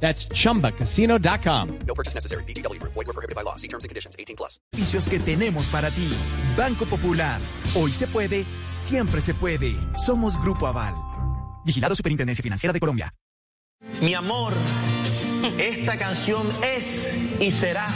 That's 0.00 0.28
chumbacasino.com. 0.28 1.78
No 1.86 1.94
purchase 1.94 2.14
necessary. 2.14 2.44
BGW. 2.44 2.80
Void 2.82 3.06
were 3.06 3.12
prohibited 3.12 3.34
by 3.34 3.42
law. 3.42 3.56
See 3.56 3.68
terms 3.68 3.84
and 3.84 3.88
conditions. 3.88 4.14
18 4.18 4.36
plus. 4.36 4.60
Beneficios 4.72 5.08
que 5.08 5.18
tenemos 5.18 5.66
para 5.66 5.90
ti. 5.90 6.08
Banco 6.56 6.86
Popular. 6.86 7.40
Hoy 7.74 7.92
se 7.92 8.06
puede, 8.06 8.44
siempre 8.70 9.20
se 9.20 9.34
puede. 9.34 9.74
Somos 9.96 10.40
Grupo 10.40 10.66
Aval. 10.66 10.94
Vigilado 11.64 11.96
Superintendencia 11.96 12.42
Financiera 12.42 12.72
de 12.72 12.80
Colombia. 12.80 13.12
Mi 14.00 14.14
amor, 14.14 14.52
esta 15.58 15.96
canción 15.96 16.48
es 16.62 17.14
y 17.40 17.50
será 17.50 17.88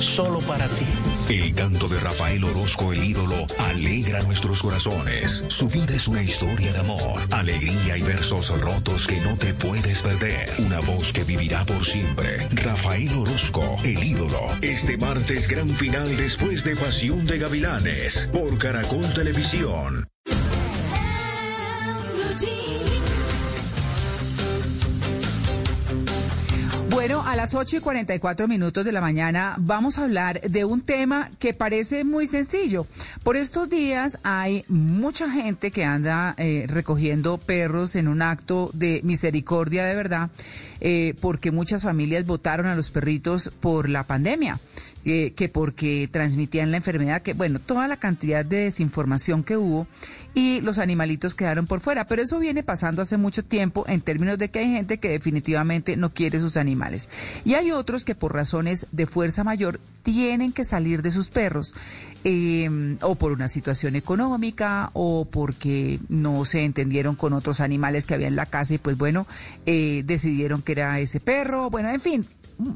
solo 0.00 0.40
para 0.40 0.68
ti. 0.68 0.86
El 1.28 1.54
canto 1.54 1.88
de 1.88 2.00
Rafael 2.00 2.42
Orozco, 2.42 2.90
el 2.90 3.04
ídolo, 3.04 3.46
alegra 3.58 4.22
nuestros 4.22 4.62
corazones. 4.62 5.44
Su 5.48 5.68
vida 5.68 5.94
es 5.94 6.08
una 6.08 6.22
historia 6.22 6.72
de 6.72 6.78
amor, 6.78 7.20
alegría 7.32 7.98
y 7.98 8.02
versos 8.02 8.58
rotos 8.58 9.06
que 9.06 9.20
no 9.20 9.36
te 9.36 9.52
puedes 9.52 10.00
perder. 10.00 10.48
Una 10.58 10.80
voz 10.80 11.12
que 11.12 11.24
vivirá 11.24 11.66
por 11.66 11.84
siempre. 11.84 12.48
Rafael 12.64 13.10
Orozco, 13.14 13.76
el 13.84 14.02
ídolo. 14.02 14.40
Este 14.62 14.96
martes, 14.96 15.46
gran 15.48 15.68
final 15.68 16.16
después 16.16 16.64
de 16.64 16.74
Pasión 16.76 17.26
de 17.26 17.38
Gavilanes 17.38 18.30
por 18.32 18.56
Caracol 18.56 19.12
Televisión. 19.12 20.08
Bueno, 27.08 27.26
a 27.26 27.36
las 27.36 27.54
8 27.54 27.78
y 27.78 27.80
44 27.80 28.46
minutos 28.48 28.84
de 28.84 28.92
la 28.92 29.00
mañana 29.00 29.54
vamos 29.56 29.96
a 29.96 30.04
hablar 30.04 30.42
de 30.42 30.66
un 30.66 30.82
tema 30.82 31.30
que 31.38 31.54
parece 31.54 32.04
muy 32.04 32.26
sencillo. 32.26 32.86
Por 33.22 33.36
estos 33.36 33.70
días 33.70 34.18
hay 34.24 34.66
mucha 34.68 35.30
gente 35.30 35.70
que 35.70 35.86
anda 35.86 36.34
eh, 36.36 36.66
recogiendo 36.68 37.38
perros 37.38 37.96
en 37.96 38.08
un 38.08 38.20
acto 38.20 38.68
de 38.74 39.00
misericordia 39.04 39.86
de 39.86 39.94
verdad, 39.94 40.28
eh, 40.80 41.14
porque 41.20 41.50
muchas 41.50 41.82
familias 41.82 42.26
votaron 42.26 42.66
a 42.66 42.74
los 42.74 42.90
perritos 42.90 43.50
por 43.60 43.88
la 43.88 44.06
pandemia. 44.06 44.58
Eh, 45.04 45.32
que 45.34 45.48
porque 45.48 46.06
transmitían 46.12 46.70
la 46.70 46.76
enfermedad, 46.76 47.22
que 47.22 47.32
bueno, 47.32 47.60
toda 47.60 47.88
la 47.88 47.96
cantidad 47.96 48.44
de 48.44 48.64
desinformación 48.64 49.42
que 49.42 49.56
hubo 49.56 49.86
y 50.34 50.60
los 50.60 50.78
animalitos 50.78 51.34
quedaron 51.34 51.66
por 51.66 51.80
fuera. 51.80 52.06
Pero 52.06 52.20
eso 52.20 52.38
viene 52.38 52.62
pasando 52.62 53.00
hace 53.00 53.16
mucho 53.16 53.42
tiempo 53.42 53.84
en 53.88 54.02
términos 54.02 54.36
de 54.36 54.50
que 54.50 54.58
hay 54.58 54.70
gente 54.70 54.98
que 54.98 55.08
definitivamente 55.08 55.96
no 55.96 56.12
quiere 56.12 56.40
sus 56.40 56.58
animales. 56.58 57.08
Y 57.46 57.54
hay 57.54 57.70
otros 57.70 58.04
que 58.04 58.14
por 58.14 58.34
razones 58.34 58.86
de 58.92 59.06
fuerza 59.06 59.44
mayor 59.44 59.80
tienen 60.02 60.52
que 60.52 60.64
salir 60.64 61.00
de 61.00 61.12
sus 61.12 61.30
perros. 61.30 61.74
Eh, 62.30 62.98
o 63.00 63.14
por 63.14 63.32
una 63.32 63.48
situación 63.48 63.96
económica 63.96 64.90
o 64.92 65.24
porque 65.24 65.98
no 66.10 66.44
se 66.44 66.66
entendieron 66.66 67.16
con 67.16 67.32
otros 67.32 67.60
animales 67.60 68.04
que 68.04 68.12
había 68.12 68.28
en 68.28 68.36
la 68.36 68.44
casa 68.44 68.74
y 68.74 68.78
pues 68.78 68.98
bueno, 68.98 69.26
eh, 69.64 70.02
decidieron 70.04 70.60
que 70.60 70.72
era 70.72 71.00
ese 71.00 71.20
perro, 71.20 71.70
bueno, 71.70 71.88
en 71.88 72.00
fin, 72.02 72.26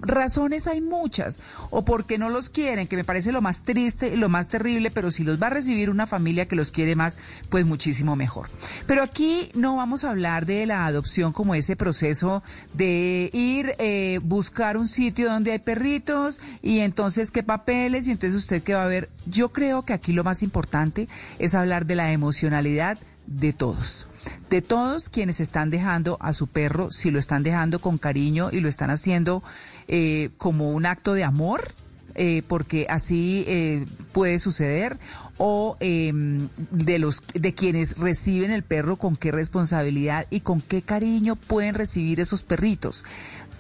razones 0.02 0.66
hay 0.66 0.80
muchas, 0.80 1.38
o 1.70 1.84
porque 1.84 2.19
no 2.19 2.30
los 2.30 2.48
quieren, 2.48 2.86
que 2.86 2.97
me 2.97 3.05
parece 3.05 3.33
lo 3.33 3.41
más 3.41 3.62
triste 3.64 4.08
y 4.08 4.16
lo 4.16 4.28
más 4.28 4.48
terrible, 4.48 4.91
pero 4.91 5.11
si 5.11 5.25
los 5.25 5.41
va 5.41 5.48
a 5.48 5.50
recibir 5.50 5.91
una 5.91 6.06
familia 6.06 6.47
que 6.47 6.56
los 6.56 6.72
quiere 6.72 6.97
más, 6.97 7.19
pues 7.48 7.66
muchísimo 7.66 8.16
mejor. 8.16 8.48
Pero 8.86 9.03
aquí 9.03 9.50
no 9.55 9.77
vamos 9.77 10.05
a 10.05 10.10
hablar 10.10 10.47
de 10.47 10.66
la 10.66 10.87
adopción 10.87 11.32
como 11.32 11.54
ese 11.54 11.76
proceso 11.76 12.42
de 12.75 13.31
ir, 13.32 13.75
eh, 13.78 14.21
buscar 14.22 14.76
un 14.76 14.88
sitio 14.88 15.31
donde 15.31 15.53
hay 15.53 15.59
perritos 15.59 16.41
y 16.62 16.81
entonces 16.81 17.31
qué 17.31 17.42
papeles 17.42 18.06
y 18.06 18.12
entonces 18.12 18.38
usted 18.38 18.62
qué 18.62 18.75
va 18.75 18.84
a 18.84 18.88
ver. 18.88 19.10
Yo 19.26 19.53
creo 19.53 19.84
que 19.84 19.92
aquí 19.92 20.12
lo 20.12 20.25
más 20.25 20.42
importante 20.42 21.09
es 21.38 21.54
hablar 21.54 21.87
de 21.87 21.97
la 21.97 22.12
emocionalidad 22.12 22.98
de 23.27 23.53
todos 23.53 24.06
de 24.50 24.62
todos 24.62 25.09
quienes 25.09 25.41
están 25.41 25.71
dejando 25.71 26.19
a 26.21 26.33
su 26.33 26.47
perro, 26.47 26.91
si 26.91 27.10
lo 27.10 27.19
están 27.19 27.43
dejando 27.43 27.81
con 27.81 27.99
cariño 27.99 28.50
y 28.53 28.60
lo 28.60 28.69
están 28.69 28.91
haciendo 28.91 29.43
eh, 29.88 30.31
como 30.37 30.72
un 30.72 30.87
acto 30.87 31.15
de 31.15 31.25
amor, 31.25 31.72
eh, 32.15 32.43
porque 32.47 32.87
así 32.91 33.44
eh, 33.47 33.87
puede 34.12 34.38
suceder, 34.38 34.99
o 35.38 35.77
em, 35.81 36.49
de 36.71 36.99
los 36.99 37.22
de 37.33 37.55
quienes 37.55 37.97
reciben 37.97 38.50
el 38.50 38.62
perro, 38.62 38.97
con 38.97 39.16
qué 39.16 39.33
responsabilidad 39.33 40.27
y 40.28 40.41
con 40.41 40.60
qué 40.60 40.83
cariño 40.83 41.37
pueden 41.37 41.75
recibir 41.75 42.21
esos 42.21 42.43
perritos. 42.43 43.04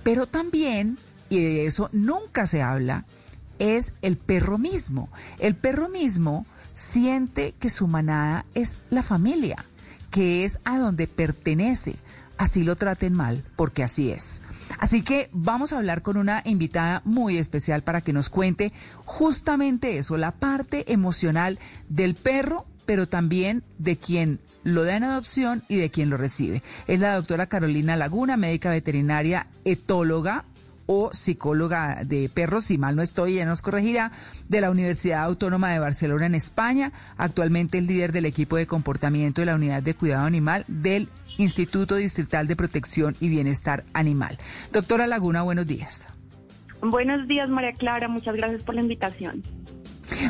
Pero 0.02 0.26
también, 0.26 0.98
y 1.30 1.40
de 1.40 1.66
eso 1.66 1.88
nunca 1.92 2.46
se 2.46 2.60
habla, 2.60 3.06
es 3.58 3.94
el 4.02 4.16
perro 4.18 4.58
mismo. 4.58 5.08
El 5.38 5.54
perro 5.54 5.88
mismo 5.88 6.44
siente 6.72 7.54
que 7.58 7.70
su 7.70 7.86
manada 7.86 8.44
es 8.54 8.82
la 8.90 9.02
familia 9.02 9.64
que 10.12 10.44
es 10.44 10.60
a 10.64 10.78
donde 10.78 11.08
pertenece, 11.08 11.96
así 12.36 12.62
lo 12.62 12.76
traten 12.76 13.14
mal, 13.14 13.42
porque 13.56 13.82
así 13.82 14.10
es. 14.10 14.42
Así 14.78 15.02
que 15.02 15.28
vamos 15.32 15.72
a 15.72 15.78
hablar 15.78 16.02
con 16.02 16.16
una 16.16 16.42
invitada 16.44 17.00
muy 17.04 17.38
especial 17.38 17.82
para 17.82 18.02
que 18.02 18.12
nos 18.12 18.28
cuente 18.28 18.72
justamente 19.04 19.96
eso, 19.96 20.16
la 20.16 20.30
parte 20.32 20.92
emocional 20.92 21.58
del 21.88 22.14
perro, 22.14 22.66
pero 22.86 23.08
también 23.08 23.64
de 23.78 23.96
quien 23.96 24.38
lo 24.64 24.84
da 24.84 24.96
en 24.96 25.04
adopción 25.04 25.62
y 25.68 25.76
de 25.76 25.90
quien 25.90 26.10
lo 26.10 26.18
recibe. 26.18 26.62
Es 26.86 27.00
la 27.00 27.16
doctora 27.16 27.46
Carolina 27.46 27.96
Laguna, 27.96 28.36
médica 28.36 28.70
veterinaria, 28.70 29.46
etóloga, 29.64 30.44
o 30.86 31.12
psicóloga 31.12 32.04
de 32.04 32.28
perros, 32.28 32.64
si 32.64 32.78
mal 32.78 32.96
no 32.96 33.02
estoy, 33.02 33.34
ya 33.34 33.46
nos 33.46 33.62
corregirá, 33.62 34.12
de 34.48 34.60
la 34.60 34.70
Universidad 34.70 35.24
Autónoma 35.24 35.70
de 35.70 35.78
Barcelona 35.78 36.26
en 36.26 36.34
España, 36.34 36.92
actualmente 37.16 37.78
el 37.78 37.86
líder 37.86 38.12
del 38.12 38.26
equipo 38.26 38.56
de 38.56 38.66
comportamiento 38.66 39.40
de 39.40 39.46
la 39.46 39.54
Unidad 39.54 39.82
de 39.82 39.94
Cuidado 39.94 40.26
Animal 40.26 40.64
del 40.68 41.08
Instituto 41.38 41.96
Distrital 41.96 42.46
de 42.46 42.56
Protección 42.56 43.16
y 43.20 43.28
Bienestar 43.28 43.84
Animal. 43.92 44.38
Doctora 44.72 45.06
Laguna, 45.06 45.42
buenos 45.42 45.66
días. 45.66 46.08
Buenos 46.82 47.28
días, 47.28 47.48
María 47.48 47.72
Clara, 47.72 48.08
muchas 48.08 48.34
gracias 48.34 48.64
por 48.64 48.74
la 48.74 48.82
invitación. 48.82 49.42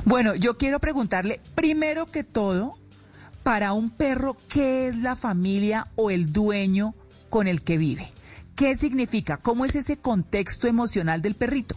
Bueno, 0.04 0.34
yo 0.34 0.58
quiero 0.58 0.78
preguntarle, 0.78 1.40
primero 1.54 2.10
que 2.10 2.24
todo, 2.24 2.74
para 3.42 3.72
un 3.72 3.90
perro, 3.90 4.36
¿qué 4.48 4.86
es 4.86 4.96
la 4.98 5.16
familia 5.16 5.88
o 5.96 6.10
el 6.10 6.32
dueño 6.32 6.94
con 7.30 7.48
el 7.48 7.62
que 7.62 7.78
vive? 7.78 8.12
¿Qué 8.56 8.74
significa? 8.76 9.38
¿Cómo 9.38 9.64
es 9.64 9.74
ese 9.74 9.98
contexto 9.98 10.68
emocional 10.68 11.22
del 11.22 11.34
perrito? 11.34 11.76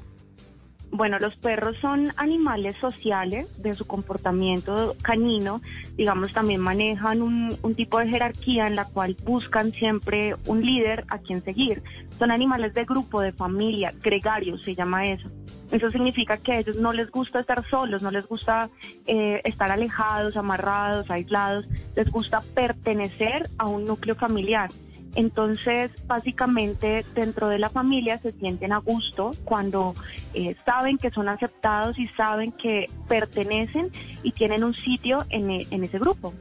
Bueno, 0.91 1.19
los 1.19 1.35
perros 1.35 1.75
son 1.81 2.13
animales 2.15 2.75
sociales 2.79 3.61
de 3.61 3.73
su 3.73 3.85
comportamiento 3.85 4.95
canino, 5.01 5.61
digamos, 5.97 6.31
también 6.31 6.61
manejan 6.61 7.21
un, 7.21 7.75
tipo 7.75 7.99
de 7.99 8.07
jerarquía 8.07 8.67
en 8.67 8.75
la 8.75 8.85
cual 8.85 9.17
buscan 9.25 9.73
siempre 9.73 10.35
un 10.45 10.65
líder 10.65 11.03
a 11.09 11.17
quien 11.17 11.43
seguir. 11.43 11.83
Son 12.17 12.31
animales 12.31 12.73
de 12.73 12.85
grupo, 12.85 13.19
de 13.19 13.33
familia, 13.33 13.93
gregarios 14.01 14.63
se 14.63 14.73
llama 14.73 15.07
eso. 15.07 15.29
Eso 15.69 15.89
significa 15.89 16.37
que 16.37 16.53
a 16.53 16.59
ellos 16.59 16.77
no 16.77 16.93
les 16.93 17.11
gusta 17.11 17.41
estar 17.41 17.67
solos, 17.67 18.01
no 18.01 18.11
les 18.11 18.25
gusta 18.25 18.69
eh, 19.05 19.41
estar 19.43 19.71
alejados, 19.71 20.37
amarrados, 20.37 21.09
aislados, 21.09 21.67
les 21.97 22.09
gusta 22.09 22.41
pertenecer 22.53 23.49
a 23.57 23.67
un 23.67 23.83
núcleo 23.83 24.15
familiar. 24.15 24.69
Entonces, 25.15 25.91
básicamente, 26.07 27.05
dentro 27.15 27.47
de 27.47 27.57
la 27.57 27.69
familia 27.69 28.19
se 28.19 28.33
sienten 28.33 28.73
a 28.73 28.77
gusto 28.79 29.31
cuando 29.45 29.95
eh, 30.33 30.55
saben 30.65 30.97
que 30.97 31.09
son 31.09 31.29
aceptados 31.29 31.97
y 31.97 32.07
saben 32.09 32.51
que 32.51 32.85
pertenecen 33.07 33.89
y 34.23 34.31
tienen 34.33 34.63
un 34.63 34.73
sitio 34.73 35.25
en, 35.29 35.49
e, 35.49 35.67
ese 35.71 35.99
grupo. 35.99 36.33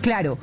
Claro, 0.00 0.38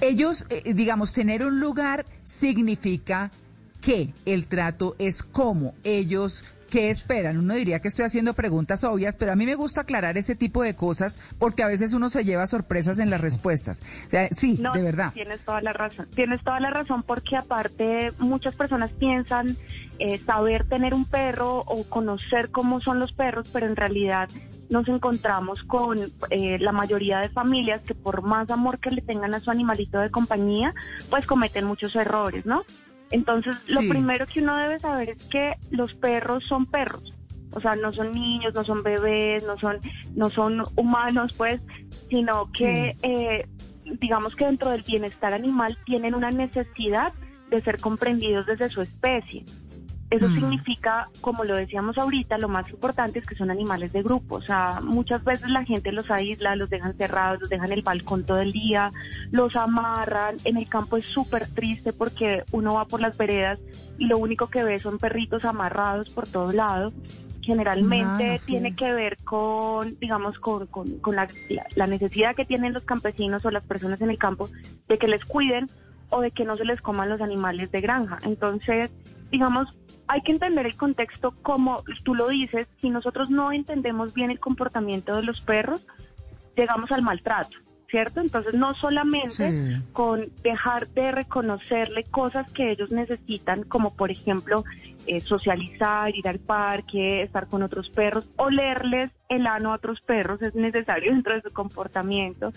ellos, 0.00 0.46
eh, 0.50 0.72
digamos, 0.72 1.12
tener 1.12 1.44
un 1.44 1.58
lugar 1.58 2.06
significa 2.22 3.32
que 3.80 4.14
el 4.24 4.46
trato 4.46 4.94
es 4.98 5.22
como 5.22 5.74
ellos 5.82 6.44
¿Qué 6.74 6.90
esperan? 6.90 7.38
Uno 7.38 7.54
diría 7.54 7.78
que 7.78 7.86
estoy 7.86 8.04
haciendo 8.04 8.34
preguntas 8.34 8.82
obvias, 8.82 9.14
pero 9.16 9.30
a 9.30 9.36
mí 9.36 9.46
me 9.46 9.54
gusta 9.54 9.82
aclarar 9.82 10.18
ese 10.18 10.34
tipo 10.34 10.60
de 10.60 10.74
cosas 10.74 11.16
porque 11.38 11.62
a 11.62 11.68
veces 11.68 11.94
uno 11.94 12.10
se 12.10 12.24
lleva 12.24 12.48
sorpresas 12.48 12.98
en 12.98 13.10
las 13.10 13.20
respuestas. 13.20 13.80
sí, 14.32 14.60
de 14.74 14.82
verdad. 14.82 15.12
Tienes 15.12 15.38
toda 15.42 15.60
la 15.60 15.72
razón. 15.72 16.08
Tienes 16.16 16.42
toda 16.42 16.58
la 16.58 16.70
razón 16.70 17.04
porque 17.04 17.36
aparte 17.36 18.10
muchas 18.18 18.56
personas 18.56 18.90
piensan 18.90 19.56
eh, 20.00 20.20
saber 20.26 20.64
tener 20.64 20.94
un 20.94 21.04
perro 21.04 21.58
o 21.58 21.84
conocer 21.84 22.50
cómo 22.50 22.80
son 22.80 22.98
los 22.98 23.12
perros, 23.12 23.48
pero 23.52 23.66
en 23.66 23.76
realidad 23.76 24.28
nos 24.68 24.88
encontramos 24.88 25.62
con 25.62 26.00
eh, 26.30 26.58
la 26.58 26.72
mayoría 26.72 27.20
de 27.20 27.28
familias 27.28 27.82
que 27.82 27.94
por 27.94 28.22
más 28.22 28.50
amor 28.50 28.80
que 28.80 28.90
le 28.90 29.00
tengan 29.00 29.32
a 29.32 29.38
su 29.38 29.52
animalito 29.52 30.00
de 30.00 30.10
compañía, 30.10 30.74
pues 31.08 31.24
cometen 31.24 31.66
muchos 31.66 31.94
errores, 31.94 32.44
¿no? 32.46 32.64
Entonces, 33.10 33.56
lo 33.68 33.80
primero 33.80 34.26
que 34.26 34.40
uno 34.40 34.56
debe 34.56 34.78
saber 34.80 35.10
es 35.10 35.24
que 35.24 35.54
los 35.70 35.94
perros 35.94 36.44
son 36.44 36.66
perros. 36.66 37.16
O 37.52 37.60
sea, 37.60 37.76
no 37.76 37.92
son 37.92 38.12
niños, 38.12 38.54
no 38.54 38.64
son 38.64 38.82
bebés, 38.82 39.44
no 39.44 39.58
son, 39.58 39.78
no 40.14 40.28
son 40.30 40.64
humanos, 40.76 41.32
pues, 41.34 41.60
sino 42.10 42.50
que, 42.52 42.96
eh, 43.02 43.46
digamos 44.00 44.34
que 44.34 44.46
dentro 44.46 44.70
del 44.70 44.82
bienestar 44.82 45.32
animal 45.32 45.78
tienen 45.86 46.14
una 46.14 46.30
necesidad 46.30 47.12
de 47.50 47.62
ser 47.62 47.80
comprendidos 47.80 48.46
desde 48.46 48.68
su 48.68 48.82
especie. 48.82 49.44
Eso 50.14 50.28
Mm. 50.28 50.34
significa, 50.34 51.08
como 51.20 51.42
lo 51.42 51.56
decíamos 51.56 51.98
ahorita, 51.98 52.38
lo 52.38 52.48
más 52.48 52.70
importante 52.70 53.18
es 53.18 53.26
que 53.26 53.34
son 53.34 53.50
animales 53.50 53.92
de 53.92 54.02
grupo. 54.02 54.36
O 54.36 54.42
sea, 54.42 54.78
muchas 54.80 55.24
veces 55.24 55.50
la 55.50 55.64
gente 55.64 55.90
los 55.90 56.08
aísla, 56.08 56.54
los 56.54 56.70
dejan 56.70 56.94
cerrados, 56.96 57.40
los 57.40 57.48
dejan 57.48 57.66
en 57.66 57.72
el 57.78 57.82
balcón 57.82 58.22
todo 58.24 58.38
el 58.40 58.52
día, 58.52 58.92
los 59.32 59.56
amarran. 59.56 60.36
En 60.44 60.56
el 60.56 60.68
campo 60.68 60.96
es 60.96 61.04
súper 61.04 61.48
triste 61.48 61.92
porque 61.92 62.44
uno 62.52 62.74
va 62.74 62.84
por 62.84 63.00
las 63.00 63.16
veredas 63.16 63.58
y 63.98 64.06
lo 64.06 64.18
único 64.18 64.46
que 64.48 64.62
ve 64.62 64.78
son 64.78 65.00
perritos 65.00 65.44
amarrados 65.44 66.10
por 66.10 66.28
todos 66.28 66.54
lados. 66.54 66.92
Generalmente 67.42 68.38
sí. 68.38 68.46
tiene 68.46 68.74
que 68.74 68.92
ver 68.92 69.18
con, 69.24 69.98
digamos, 70.00 70.38
con, 70.38 70.66
con- 70.68 70.98
con 71.00 71.16
la, 71.16 71.28
la- 71.50 71.66
la 71.74 71.86
necesidad 71.86 72.34
que 72.34 72.44
tienen 72.44 72.72
los 72.72 72.84
campesinos 72.84 73.44
o 73.44 73.50
las 73.50 73.64
personas 73.64 74.00
en 74.00 74.10
el 74.10 74.18
campo 74.18 74.48
de 74.88 74.96
que 74.98 75.08
les 75.08 75.24
cuiden 75.24 75.68
o 76.10 76.20
de 76.20 76.30
que 76.30 76.44
no 76.44 76.56
se 76.56 76.64
les 76.64 76.80
coman 76.80 77.08
los 77.08 77.20
animales 77.20 77.70
de 77.70 77.80
granja. 77.80 78.18
Entonces, 78.22 78.90
digamos, 79.30 79.74
hay 80.08 80.20
que 80.22 80.32
entender 80.32 80.66
el 80.66 80.76
contexto 80.76 81.32
como 81.42 81.82
tú 82.04 82.14
lo 82.14 82.28
dices, 82.28 82.66
si 82.80 82.90
nosotros 82.90 83.30
no 83.30 83.52
entendemos 83.52 84.12
bien 84.14 84.30
el 84.30 84.38
comportamiento 84.40 85.16
de 85.16 85.22
los 85.22 85.40
perros, 85.40 85.80
llegamos 86.56 86.92
al 86.92 87.02
maltrato, 87.02 87.56
¿cierto? 87.90 88.20
Entonces, 88.20 88.54
no 88.54 88.74
solamente 88.74 89.50
Sí. 89.50 89.82
con 89.92 90.28
dejar 90.42 90.88
de 90.88 91.10
reconocerle 91.12 92.04
cosas 92.04 92.50
que 92.52 92.70
ellos 92.70 92.90
necesitan, 92.90 93.62
como 93.64 93.94
por 93.94 94.10
ejemplo 94.10 94.64
eh, 95.06 95.20
socializar, 95.20 96.14
ir 96.16 96.26
al 96.28 96.38
parque, 96.38 97.22
estar 97.22 97.46
con 97.46 97.62
otros 97.62 97.90
perros, 97.90 98.24
olerles 98.36 99.10
el 99.28 99.46
ano 99.46 99.72
a 99.72 99.76
otros 99.76 100.00
perros 100.00 100.40
es 100.40 100.54
necesario 100.54 101.12
dentro 101.14 101.34
de 101.34 101.42
su 101.42 101.52
comportamiento, 101.52 102.52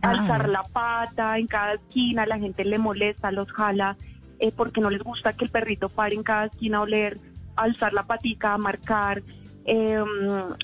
Ah. 0.00 0.10
alzar 0.10 0.48
la 0.48 0.62
pata 0.62 1.38
en 1.38 1.46
cada 1.48 1.72
esquina, 1.74 2.24
la 2.26 2.38
gente 2.38 2.64
le 2.64 2.78
molesta, 2.78 3.32
los 3.32 3.50
jala, 3.50 3.96
eh, 4.38 4.52
porque 4.54 4.80
no 4.80 4.90
les 4.90 5.02
gusta 5.02 5.32
que 5.32 5.44
el 5.44 5.50
perrito 5.50 5.88
pare 5.88 6.14
en 6.14 6.22
cada 6.22 6.46
esquina 6.46 6.78
a 6.78 6.82
oler, 6.82 7.18
alzar 7.56 7.92
la 7.92 8.04
patica, 8.04 8.54
a 8.54 8.58
marcar, 8.58 9.22
eh, 9.70 10.02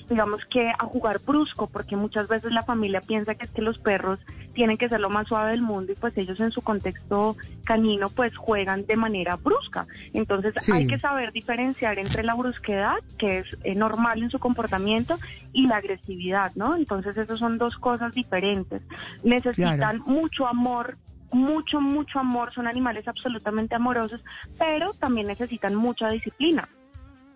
digamos 0.09 0.43
que 0.49 0.67
a 0.69 0.83
jugar 0.85 1.19
brusco, 1.19 1.67
porque 1.67 1.95
muchas 1.95 2.27
veces 2.27 2.51
la 2.51 2.63
familia 2.63 3.01
piensa 3.01 3.35
que 3.35 3.45
es 3.45 3.51
que 3.51 3.61
los 3.61 3.77
perros 3.77 4.19
tienen 4.53 4.77
que 4.77 4.89
ser 4.89 4.99
lo 4.99 5.11
más 5.11 5.27
suave 5.27 5.51
del 5.51 5.61
mundo 5.61 5.91
y 5.91 5.95
pues 5.95 6.17
ellos 6.17 6.39
en 6.39 6.51
su 6.51 6.61
contexto 6.63 7.37
canino 7.65 8.09
pues 8.09 8.35
juegan 8.35 8.85
de 8.87 8.95
manera 8.95 9.35
brusca. 9.35 9.85
Entonces 10.13 10.55
Sí. 10.59 10.71
hay 10.71 10.87
que 10.87 10.97
saber 10.97 11.31
diferenciar 11.33 11.99
entre 11.99 12.23
la 12.23 12.33
brusquedad, 12.33 12.95
que 13.19 13.39
es 13.39 13.57
eh, 13.63 13.75
normal 13.75 14.23
en 14.23 14.31
su 14.31 14.39
comportamiento, 14.39 15.19
y 15.53 15.67
la 15.67 15.75
agresividad, 15.77 16.53
¿no? 16.55 16.75
Entonces 16.75 17.15
esas 17.15 17.37
son 17.37 17.59
dos 17.59 17.75
cosas 17.77 18.13
diferentes. 18.15 18.81
Necesitan 19.23 19.77
Claro. 19.77 20.03
mucho 20.07 20.47
amor 20.47 20.97
mucho, 21.35 21.81
mucho 21.81 22.19
amor, 22.19 22.53
son 22.53 22.65
animales 22.67 23.07
absolutamente 23.07 23.75
amorosos, 23.75 24.21
pero 24.57 24.93
también 24.93 25.27
necesitan 25.27 25.75
mucha 25.75 26.09
disciplina. 26.09 26.67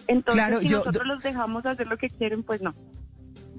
Entonces, 0.07 0.44
Claro, 0.46 0.62
si 0.62 0.69
yo- 0.69 0.78
nosotros 0.80 1.06
los 1.07 1.22
dejamos 1.24 1.66
hacer 1.66 1.86
lo 1.88 1.98
que 1.98 2.10
quieren, 2.10 2.42
pues 2.44 2.62
no. 2.62 2.74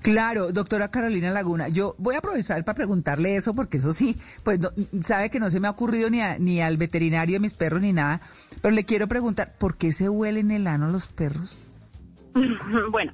Claro, 0.02 0.50
doctora 0.50 0.90
Carolina 0.90 1.30
Laguna, 1.30 1.68
yo 1.68 1.94
voy 1.98 2.14
a 2.14 2.18
aprovechar 2.18 2.64
para 2.64 2.74
preguntarle 2.74 3.36
eso 3.36 3.54
porque 3.54 3.76
eso 3.76 3.92
sí, 3.92 4.16
pues 4.42 4.58
no- 4.58 4.70
sabe 5.02 5.28
que 5.28 5.38
no 5.38 5.50
se 5.50 5.60
me 5.60 5.68
ha 5.68 5.72
ocurrido 5.72 6.08
ni, 6.08 6.22
a- 6.22 6.38
ni 6.38 6.62
al 6.62 6.78
veterinario 6.78 7.34
de 7.34 7.40
mis 7.40 7.52
perros 7.52 7.82
ni 7.82 7.92
nada, 7.92 8.22
pero 8.62 8.74
le 8.74 8.84
quiero 8.86 9.08
preguntar, 9.08 9.52
¿por 9.58 9.76
qué 9.76 9.92
se 9.92 10.08
huelen 10.08 10.50
el 10.52 10.66
ano 10.66 10.88
los 10.88 11.06
perros? 11.06 11.58
bueno, 12.90 13.12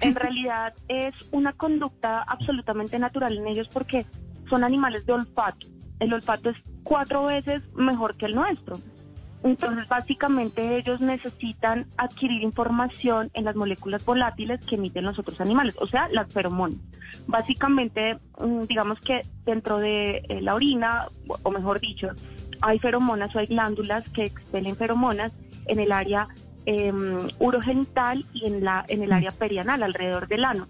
en 0.00 0.14
realidad 0.14 0.72
es 0.88 1.14
una 1.32 1.52
conducta 1.52 2.22
absolutamente 2.22 2.98
natural 2.98 3.36
en 3.36 3.46
ellos 3.46 3.68
porque 3.70 4.06
son 4.48 4.64
animales 4.64 5.04
de 5.04 5.12
olfato. 5.12 5.66
El 6.02 6.12
olfato 6.12 6.50
es 6.50 6.56
cuatro 6.82 7.24
veces 7.26 7.62
mejor 7.76 8.16
que 8.16 8.26
el 8.26 8.34
nuestro. 8.34 8.80
Entonces, 9.44 9.86
básicamente 9.88 10.76
ellos 10.76 11.00
necesitan 11.00 11.86
adquirir 11.96 12.42
información 12.42 13.30
en 13.34 13.44
las 13.44 13.54
moléculas 13.54 14.04
volátiles 14.04 14.60
que 14.66 14.74
emiten 14.74 15.04
los 15.04 15.18
otros 15.20 15.40
animales, 15.40 15.76
o 15.78 15.86
sea, 15.86 16.08
las 16.10 16.32
feromonas. 16.32 16.78
Básicamente, 17.28 18.18
mm, 18.38 18.62
digamos 18.68 18.98
que 19.00 19.22
dentro 19.44 19.78
de 19.78 20.22
eh, 20.28 20.40
la 20.40 20.54
orina, 20.56 21.06
o- 21.28 21.38
o 21.44 21.50
mejor 21.52 21.78
dicho, 21.80 22.08
hay 22.60 22.80
feromonas 22.80 23.34
o 23.34 23.38
hay 23.38 23.46
glándulas 23.46 24.08
que 24.10 24.24
expelen 24.24 24.74
feromonas 24.76 25.32
en 25.66 25.78
el 25.78 25.92
área 25.92 26.26
eh, 26.66 26.92
urogenital 27.40 28.24
y 28.32 28.46
en, 28.46 28.62
la, 28.64 28.84
en 28.88 29.02
el 29.02 29.12
área 29.12 29.32
perianal, 29.32 29.82
alrededor 29.82 30.28
del 30.28 30.44
ano. 30.44 30.68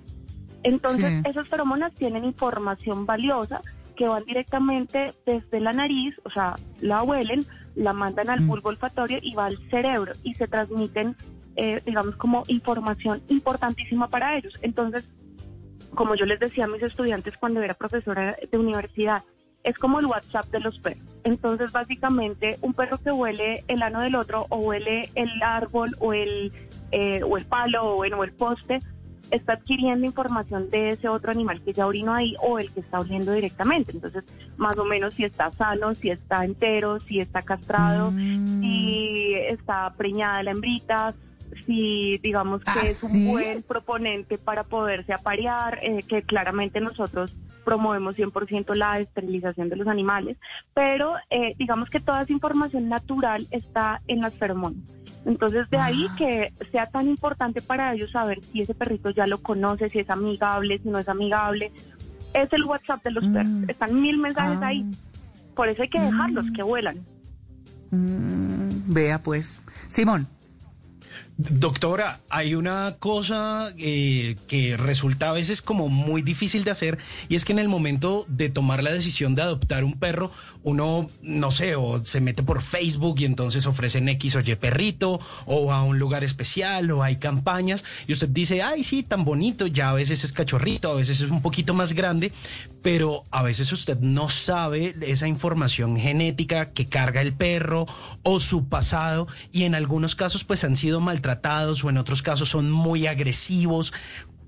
Entonces, 0.63 1.13
Sí. 1.23 1.29
esas 1.29 1.47
feromonas 1.49 1.93
tienen 1.93 2.25
información 2.25 3.05
valiosa 3.05 3.61
que 3.97 4.09
van 4.09 4.25
directamente 4.25 5.15
desde 5.27 5.61
la 5.61 5.73
nariz, 5.73 6.15
o 6.25 6.31
sea, 6.31 6.57
la 6.81 7.03
huelen, 7.03 7.45
la 7.75 7.93
mandan 7.93 8.31
al 8.31 8.41
Mm. 8.41 8.47
bulbo 8.49 8.69
olfatorio 8.69 9.19
y 9.23 9.35
va 9.35 9.47
al 9.47 9.59
cerebro 9.71 10.13
y 10.23 10.35
se 10.35 10.49
transmiten, 10.49 11.17
eh, 11.57 11.81
digamos, 11.85 12.17
como 12.17 12.45
información 12.49 13.23
importantísima 13.29 14.09
para 14.09 14.37
ellos. 14.37 14.59
Entonces, 14.63 15.09
como 15.95 16.15
yo 16.15 16.25
les 16.27 16.41
decía 16.41 16.65
a 16.65 16.69
mis 16.69 16.83
estudiantes 16.83 17.37
cuando 17.37 17.63
era 17.63 17.75
profesora 17.75 18.37
de 18.51 18.59
universidad, 18.59 19.23
es 19.63 19.77
como 19.79 20.01
el 20.01 20.07
WhatsApp 20.07 20.47
de 20.47 20.61
los 20.61 20.79
perros. 20.81 21.05
Entonces, 21.25 21.71
básicamente, 21.71 22.59
un 22.63 22.75
perro 22.75 22.99
que 22.99 23.13
huele 23.13 23.65
el 23.69 23.83
ano 23.83 24.01
del 24.01 24.17
otro 24.17 24.47
o 24.49 24.57
huele 24.59 25.09
el 25.15 25.31
árbol 25.43 25.95
o 26.01 26.13
el, 26.13 26.53
eh, 26.91 27.23
o 27.23 27.37
el 27.39 27.45
palo 27.45 27.93
o, 27.93 27.97
bueno, 27.97 28.19
o 28.19 28.25
el 28.25 28.33
poste, 28.33 28.81
está 29.33 29.55
adquiriendo 29.55 30.07
información 30.07 30.71
de 30.71 30.91
ese 30.93 31.09
otro 31.09 31.31
animal 31.31 31.61
que 31.63 31.73
ya 31.73 31.87
orinó 31.87 32.15
ahí 32.15 32.37
o 32.41 32.59
el 32.59 32.71
que 32.71 32.81
está 32.81 33.01
oliendo 33.01 33.33
directamente. 33.33 33.93
Entonces, 33.93 34.25
más 34.57 34.79
o 34.79 34.85
menos 34.85 35.15
si 35.15 35.25
está 35.25 35.51
sano, 35.53 35.95
si 35.95 36.11
está 36.11 36.45
entero, 36.45 37.01
si 37.01 37.19
está 37.21 37.43
castrado, 37.43 38.13
Mm. 38.13 38.61
si 38.61 39.35
está 39.35 39.93
preñada 39.97 40.43
la 40.43 40.53
hembrita, 40.53 41.15
si 41.67 42.19
digamos 42.19 42.63
que 42.63 42.71
¿Ah, 42.71 42.83
es 42.85 43.03
un 43.03 43.11
sí? 43.11 43.25
buen 43.25 43.63
proponente 43.63 44.39
para 44.39 44.63
poderse 44.65 45.13
aparear, 45.13 45.79
eh, 45.83 46.03
que 46.07 46.23
claramente 46.23 46.81
nosotros 46.81 47.35
promovemos 47.65 48.17
100% 48.17 48.75
la 48.75 49.01
esterilización 49.01 49.69
de 49.69 49.77
los 49.77 49.87
animales, 49.87 50.37
pero 50.75 51.15
eh, 51.31 51.55
digamos 51.59 51.91
que 51.91 52.01
toda 52.01 52.23
esa 52.23 52.33
información 52.33 52.89
natural 52.89 53.47
está 53.51 54.01
en 54.09 54.21
las 54.21 54.35
feromonas. 54.35 54.83
Entonces 55.25 55.69
de 55.71 55.79
ahí 55.79 56.07
Ah. 56.11 56.15
que 56.19 56.53
sea 56.73 56.87
tan 56.87 57.09
importante 57.09 57.61
para 57.63 57.95
ellos 57.95 58.11
saber 58.11 58.41
si 58.53 58.63
ese 58.63 58.75
perrito 58.75 59.11
ya 59.11 59.27
lo 59.27 59.39
conoce, 59.43 59.89
si 59.91 60.01
es 60.01 60.11
amigable, 60.11 60.81
si 60.83 60.89
no 60.89 60.99
es 60.99 61.09
amigable. 61.09 61.73
Es 62.35 62.53
el 62.53 62.65
WhatsApp 62.65 63.05
de 63.05 63.11
los 63.13 63.25
Mm. 63.25 63.33
perros. 63.33 63.69
Están 63.69 64.01
mil 64.01 64.19
mensajes 64.19 64.59
Ah. 64.63 64.67
ahí. 64.69 64.85
Por 65.55 65.69
eso 65.69 65.83
hay 65.83 65.89
que 65.89 66.01
dejarlos 66.01 66.47
que 66.57 66.63
vuelan. 66.63 66.97
Mm, 67.91 68.93
vea 68.93 69.19
pues. 69.19 69.61
Simón. 69.89 70.27
Doctora, 71.39 72.21
hay 72.29 72.55
una 72.55 72.97
cosa 72.99 73.73
eh, 73.79 74.37
que 74.49 74.77
resulta 74.77 75.31
a 75.31 75.33
veces 75.33 75.63
como 75.63 75.89
muy 75.89 76.21
difícil 76.21 76.63
de 76.63 76.71
hacer 76.71 76.99
y 77.31 77.37
es 77.37 77.47
que 77.47 77.53
en 77.53 77.59
el 77.59 77.71
momento 77.71 78.27
de 78.29 78.51
tomar 78.51 78.83
la 78.83 78.93
decisión 78.93 79.35
de 79.35 79.41
adoptar 79.41 79.83
un 79.83 79.95
perro, 79.95 80.31
uno, 80.63 81.09
no 81.23 81.51
sé, 81.51 81.75
o 81.75 82.05
se 82.05 82.21
mete 82.21 82.43
por 82.43 82.61
Facebook 82.61 83.19
y 83.21 83.25
entonces 83.25 83.67
ofrecen 83.67 84.11
X 84.11 84.37
o 84.37 84.41
Y 84.41 84.55
perrito 84.57 85.21
o 85.47 85.73
a 85.73 85.83
un 85.83 85.99
lugar 85.99 86.23
especial 86.23 86.91
o 86.91 87.03
hay 87.03 87.17
campañas 87.17 87.83
y 88.07 88.13
usted 88.13 88.29
dice, 88.29 88.61
ay, 88.63 88.85
sí, 88.85 89.03
tan 89.03 89.25
bonito, 89.25 89.67
ya 89.67 89.89
a 89.89 89.95
veces 89.95 90.25
es 90.25 90.35
cachorrito, 90.35 90.91
a 90.91 90.95
veces 90.95 91.23
es 91.23 91.31
un 91.31 91.41
poquito 91.41 91.73
más 91.73 91.95
grande, 91.95 92.31
pero 92.83 93.25
a 93.31 93.43
veces 93.43 93.73
usted 93.73 93.99
no 94.01 94.29
sabe 94.29 94.95
esa 95.01 95.29
información 95.29 95.97
genética 95.97 96.73
que 96.73 96.89
carga 96.89 97.23
el 97.23 97.33
perro 97.33 97.87
o 98.23 98.39
su 98.39 98.69
pasado 98.69 99.29
y 99.51 99.63
en 99.63 99.75
algunos 99.75 100.15
casos 100.15 100.45
pues 100.45 100.63
han 100.65 100.77
sido 100.77 101.01
maltratados 101.23 101.85
o 101.85 101.91
en 101.91 101.99
otros 101.99 102.21
casos 102.21 102.49
son 102.49 102.71
muy 102.71 103.07
agresivos. 103.07 103.93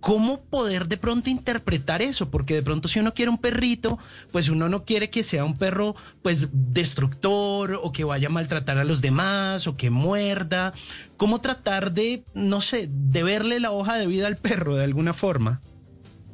¿Cómo 0.01 0.43
poder 0.43 0.87
de 0.87 0.99
pronto 0.99 1.31
interpretar 1.31 2.03
eso? 2.03 2.31
Porque 2.31 2.55
de 2.55 2.63
pronto 2.63 2.89
si 2.89 3.01
uno 3.01 3.15
quiere 3.15 3.31
un 3.31 3.39
perrito, 3.39 3.99
pues 4.33 4.51
uno 4.51 4.69
no 4.69 4.85
quiere 4.85 5.09
que 5.09 5.23
sea 5.23 5.45
un 5.45 5.57
perro 5.57 5.95
pues 6.21 6.51
destructor 6.53 7.81
o 7.83 7.91
que 7.91 8.05
vaya 8.05 8.29
a 8.29 8.31
maltratar 8.31 8.77
a 8.77 8.85
los 8.85 9.01
demás 9.01 9.67
o 9.67 9.77
que 9.77 9.89
muerda. 9.89 10.75
¿Cómo 11.17 11.41
tratar 11.41 11.93
de, 11.93 12.25
no 12.35 12.61
sé, 12.61 12.91
de 12.91 13.23
verle 13.23 13.61
la 13.61 13.71
hoja 13.71 13.95
de 13.97 14.07
vida 14.07 14.27
al 14.27 14.37
perro 14.37 14.75
de 14.75 14.85
alguna 14.85 15.15
forma? 15.15 15.63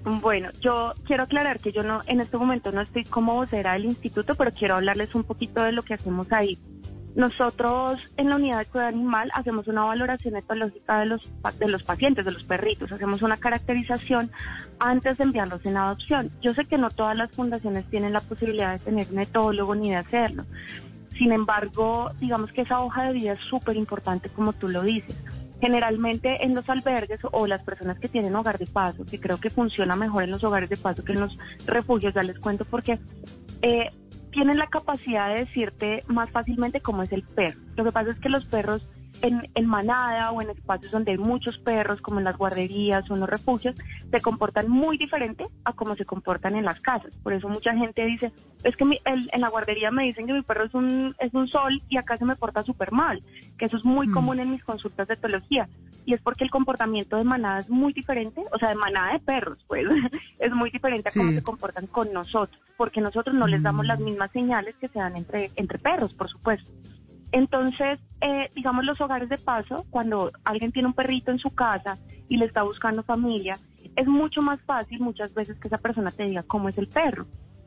Bueno, 0.03 0.49
yo 0.61 0.95
quiero 1.05 1.25
aclarar 1.25 1.61
que 1.61 1.71
yo 1.71 1.83
no, 1.83 2.01
en 2.07 2.21
este 2.21 2.39
momento 2.39 2.73
no 2.73 2.81
estoy 2.81 3.05
como 3.05 3.35
vocera 3.35 3.75
del 3.75 3.85
instituto, 3.85 4.35
pero 4.35 4.51
quiero 4.51 4.77
hablarles 4.77 5.15
un 5.15 5.25
poquito 5.25 5.63
de 5.63 5.73
lo 5.73 5.83
que 5.83 5.95
hacemos 5.95 6.33
ahí. 6.33 6.59
Nosotros 7.15 8.01
en 8.17 8.29
la 8.29 8.37
unidad 8.37 8.59
de 8.59 8.67
cuidado 8.67 8.91
animal 8.91 9.31
hacemos 9.35 9.67
una 9.67 9.83
valoración 9.83 10.37
etológica 10.37 11.01
de 11.01 11.07
los, 11.07 11.29
de 11.59 11.69
los 11.69 11.83
pacientes, 11.83 12.25
de 12.25 12.31
los 12.31 12.45
perritos, 12.45 12.93
hacemos 12.93 13.23
una 13.23 13.37
caracterización 13.37 14.31
antes 14.79 15.19
de 15.19 15.25
enviarlos 15.25 15.65
en 15.67 15.77
adopción. 15.77 16.31
Yo 16.41 16.55
sé 16.55 16.67
que 16.67 16.79
no 16.79 16.91
todas 16.91 17.17
las 17.17 17.33
fundaciones 17.33 17.85
tienen 17.87 18.13
la 18.13 18.21
posibilidad 18.21 18.73
de 18.73 18.79
tener 18.79 19.09
un 19.11 19.19
etólogo 19.19 19.75
ni 19.75 19.91
de 19.91 19.97
hacerlo. 19.97 20.45
Sin 21.17 21.33
embargo, 21.33 22.13
digamos 22.21 22.53
que 22.53 22.63
esa 22.63 22.81
hoja 22.81 23.05
de 23.05 23.13
vida 23.13 23.33
es 23.33 23.41
súper 23.41 23.77
importante 23.77 24.29
como 24.29 24.53
tú 24.53 24.69
lo 24.69 24.83
dices. 24.83 25.17
Generalmente 25.61 26.43
en 26.45 26.55
los 26.55 26.71
albergues 26.71 27.21
o 27.33 27.47
las 27.47 27.63
personas 27.63 27.99
que 27.99 28.09
tienen 28.09 28.35
hogar 28.37 28.57
de 28.57 28.67
paso, 28.67 29.05
que 29.05 29.21
creo 29.21 29.39
que 29.39 29.51
funciona 29.51 29.97
mejor 29.97 30.23
en 30.23 30.31
los 30.31 30.45
hogares 30.45 30.71
de 30.71 30.77
paso 30.77 31.05
que 31.05 31.13
en 31.13 31.21
los 31.21 31.37
refugios, 31.67 32.15
ya 32.15 32.23
les 32.23 32.39
cuento 32.39 32.65
porque 32.65 32.99
eh, 33.61 33.91
tienen 34.31 34.59
la 34.59 34.69
capacidad 34.69 35.29
de 35.29 35.41
decirte 35.41 36.05
más 36.07 36.31
fácilmente 36.31 36.81
cómo 36.81 37.03
es 37.03 37.13
el 37.13 37.23
perro. 37.23 37.59
Lo 37.77 37.85
que 37.85 37.93
pasa 37.93 38.11
es 38.11 38.19
que 38.19 38.29
los 38.29 38.45
perros 38.45 38.89
en, 39.23 39.49
en, 39.55 39.67
manada 39.67 40.31
o 40.33 40.41
en 40.43 40.51
espacios 40.51 40.93
donde 40.93 41.13
hay 41.13 41.19
muchos 41.19 41.59
perros, 41.59 42.01
como 42.01 42.19
en 42.19 42.25
las 42.25 42.37
guarderías 42.37 43.11
o 43.11 43.15
en 43.15 43.21
los 43.21 43.29
refugios, 43.29 43.75
se 44.11 44.21
comportan 44.21 44.71
muy 44.71 44.97
diferente 44.97 45.47
a 45.65 45.73
cómo 45.73 45.95
se 45.97 46.05
comportan 46.05 46.57
en 46.57 46.65
las 46.65 46.81
casas. 46.81 47.13
Por 47.23 47.33
eso 47.33 47.49
mucha 47.49 47.75
gente 47.75 48.05
dice, 48.07 48.33
es 48.65 48.77
que 48.77 48.85
mi, 48.85 48.99
el, 49.05 49.29
en 49.33 49.41
la 49.41 49.49
guardería 49.49 49.91
me 49.91 50.05
dicen 50.05 50.27
que 50.27 50.33
mi 50.33 50.43
perro 50.43 50.65
es 50.65 50.75
un, 50.75 51.15
es 51.19 51.33
un 51.35 51.49
sol 51.49 51.83
y 51.89 51.97
acá 51.97 52.17
se 52.17 52.25
me 52.25 52.37
porta 52.37 52.63
súper 52.63 52.93
mal, 52.93 53.23
que 53.59 53.67
eso 53.67 53.77
es 53.77 53.85
muy 53.85 54.07
mm. 54.07 54.13
común 54.13 54.41
en 54.41 54.51
mis 54.51 54.65
consultas 54.65 55.09
de 55.09 55.15
etología. 55.15 55.69
Y 56.07 56.15
es 56.15 56.21
porque 56.23 56.45
el 56.45 56.51
comportamiento 56.51 57.17
de 57.17 57.25
manada 57.25 57.61
es 57.61 57.69
muy 57.69 57.93
diferente, 57.93 58.43
o 58.53 58.59
sea, 58.59 58.71
de 58.71 58.75
manada 58.75 59.13
de 59.13 59.21
perros, 59.21 59.59
pues, 59.69 59.87
es 60.39 60.53
muy 60.53 60.71
diferente 60.71 61.09
a 61.09 61.13
cómo 61.13 61.31
se 61.31 61.43
comportan 61.43 61.87
con 61.87 62.13
nosotros, 62.13 62.59
porque 62.77 63.01
nosotros 63.01 63.37
no 63.37 63.47
les 63.47 63.63
damos 63.63 63.87
las 63.87 64.01
mm. 64.01 64.05
mismas 64.05 64.31
señales 64.31 64.75
que 64.81 64.89
se 64.89 64.99
dan 64.99 65.17
entre, 65.17 65.51
entre 65.57 65.79
perros, 65.79 66.15
por 66.15 66.29
supuesto. 66.29 66.71
Entonces, 67.33 68.01
eh, 68.21 68.51
digamos, 68.55 68.85
los 68.85 69.01
hogares 69.01 69.29
de 69.29 69.39
paso, 69.39 69.87
cuando 69.91 70.33
alguien 70.45 70.73
tiene 70.73 70.89
un 70.89 70.95
perrito 70.95 71.31
en 71.31 71.39
su 71.39 71.51
casa 71.51 71.99
y 72.29 72.37
le 72.37 72.47
está 72.47 72.63
buscando 72.63 73.03
familia, 73.03 73.57
es 73.97 74.07
mucho 74.07 74.43
más 74.43 74.61
fácil 74.63 75.01
muchas 75.01 75.33
veces 75.35 75.59
que 75.59 75.69
esa 75.69 75.79
persona 75.79 76.11
te 76.11 76.25
diga 76.25 76.43
cómo 76.43 76.69
es 76.69 76.79
el 76.79 76.89
perro, 76.89 77.27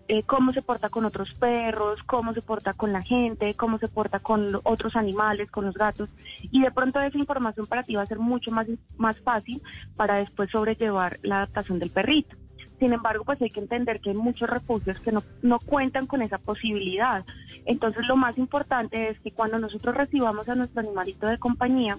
eh, 0.09 0.23
cómo 0.23 0.51
se 0.51 0.61
porta 0.61 0.89
con 0.89 1.05
otros 1.05 1.33
perros, 1.33 2.03
cómo 2.03 2.33
se 2.33 2.41
porta 2.41 2.73
con 2.73 2.91
la 2.91 3.01
gente, 3.01 3.55
cómo 3.55 3.77
se 3.77 3.87
porta 3.87 4.19
con 4.19 4.59
otros 4.63 4.95
animales, 4.97 5.49
con 5.49 5.65
los 5.65 5.75
gatos. 5.75 6.09
Y 6.41 6.61
de 6.61 6.71
pronto 6.71 6.99
esa 6.99 7.17
información 7.17 7.65
para 7.65 7.83
ti 7.83 7.95
va 7.95 8.01
a 8.01 8.07
ser 8.07 8.19
mucho 8.19 8.51
más, 8.51 8.67
más 8.97 9.19
fácil 9.21 9.61
para 9.95 10.17
después 10.17 10.49
sobrellevar 10.51 11.19
la 11.23 11.37
adaptación 11.37 11.79
del 11.79 11.89
perrito. 11.89 12.35
Sin 12.83 12.91
embargo, 12.91 13.23
pues 13.23 13.41
hay 13.41 13.49
que 13.49 13.61
entender 13.61 14.01
que 14.01 14.09
hay 14.09 14.15
muchos 14.17 14.49
refugios 14.49 14.99
que 14.99 15.13
no, 15.13 15.23
no 15.41 15.57
cuentan 15.59 16.05
con 16.05 16.21
esa 16.21 16.37
posibilidad. 16.37 17.23
Entonces, 17.63 18.05
lo 18.09 18.17
más 18.17 18.37
importante 18.37 19.07
es 19.07 19.17
que 19.21 19.31
cuando 19.31 19.57
nosotros 19.57 19.95
recibamos 19.95 20.49
a 20.49 20.55
nuestro 20.55 20.81
animalito 20.81 21.27
de 21.27 21.39
compañía, 21.39 21.97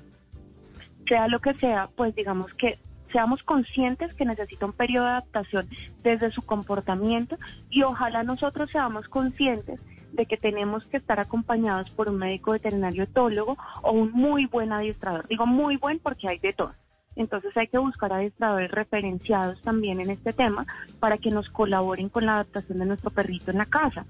sea 1.08 1.26
lo 1.28 1.40
que 1.40 1.54
sea, 1.54 1.88
pues 1.96 2.14
digamos 2.14 2.52
que 2.52 2.78
seamos 3.12 3.42
conscientes 3.44 4.12
que 4.12 4.26
necesita 4.26 4.66
un 4.66 4.74
periodo 4.74 5.06
de 5.06 5.12
adaptación 5.12 5.66
desde 6.02 6.30
su 6.30 6.42
comportamiento 6.42 7.38
y 7.70 7.82
ojalá 7.82 8.22
nosotros 8.22 8.68
seamos 8.68 9.08
conscientes 9.08 9.80
de 10.12 10.26
que 10.26 10.36
tenemos 10.36 10.84
que 10.84 10.98
estar 10.98 11.18
acompañados 11.18 11.88
por 11.92 12.10
un 12.10 12.18
médico 12.18 12.52
veterinario 12.52 13.04
etólogo 13.04 13.56
o 13.80 13.92
un 13.92 14.12
muy 14.12 14.44
buen 14.44 14.70
adiestrador. 14.70 15.26
Digo 15.28 15.46
muy 15.46 15.78
buen 15.78 15.98
porque 15.98 16.28
hay 16.28 16.38
de 16.40 16.52
todo. 16.52 16.74
Entonces 17.16 17.56
hay 17.56 17.68
que 17.68 17.78
buscar 17.78 18.12
adiestradores 18.12 18.71
referenciados 18.71 19.61
también 19.62 20.00
en 20.00 20.11
este 20.11 20.33
tema 20.33 20.66
para 21.00 21.18
que 21.18 21.30
nos 21.30 21.49
colaboren 21.49 22.09
con 22.09 22.26
la 22.26 22.35
adaptación 22.35 22.78
de 22.78 22.87
nuestro 22.87 23.11
perrito 23.11 23.50
en 23.50 23.59
la 23.59 23.66
casa. 23.66 24.04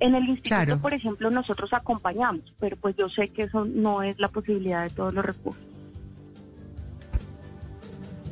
En 0.00 0.14
el 0.14 0.28
instituto, 0.28 0.78
por 0.80 0.92
ejemplo, 0.92 1.30
nosotros 1.30 1.72
acompañamos, 1.72 2.52
pero 2.58 2.76
pues 2.76 2.96
yo 2.96 3.08
sé 3.08 3.28
que 3.28 3.44
eso 3.44 3.64
no 3.64 4.02
es 4.02 4.18
la 4.18 4.28
posibilidad 4.28 4.82
de 4.82 4.90
todos 4.90 5.14
los 5.14 5.24
refugios. 5.24 5.64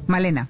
Malena. 0.06 0.48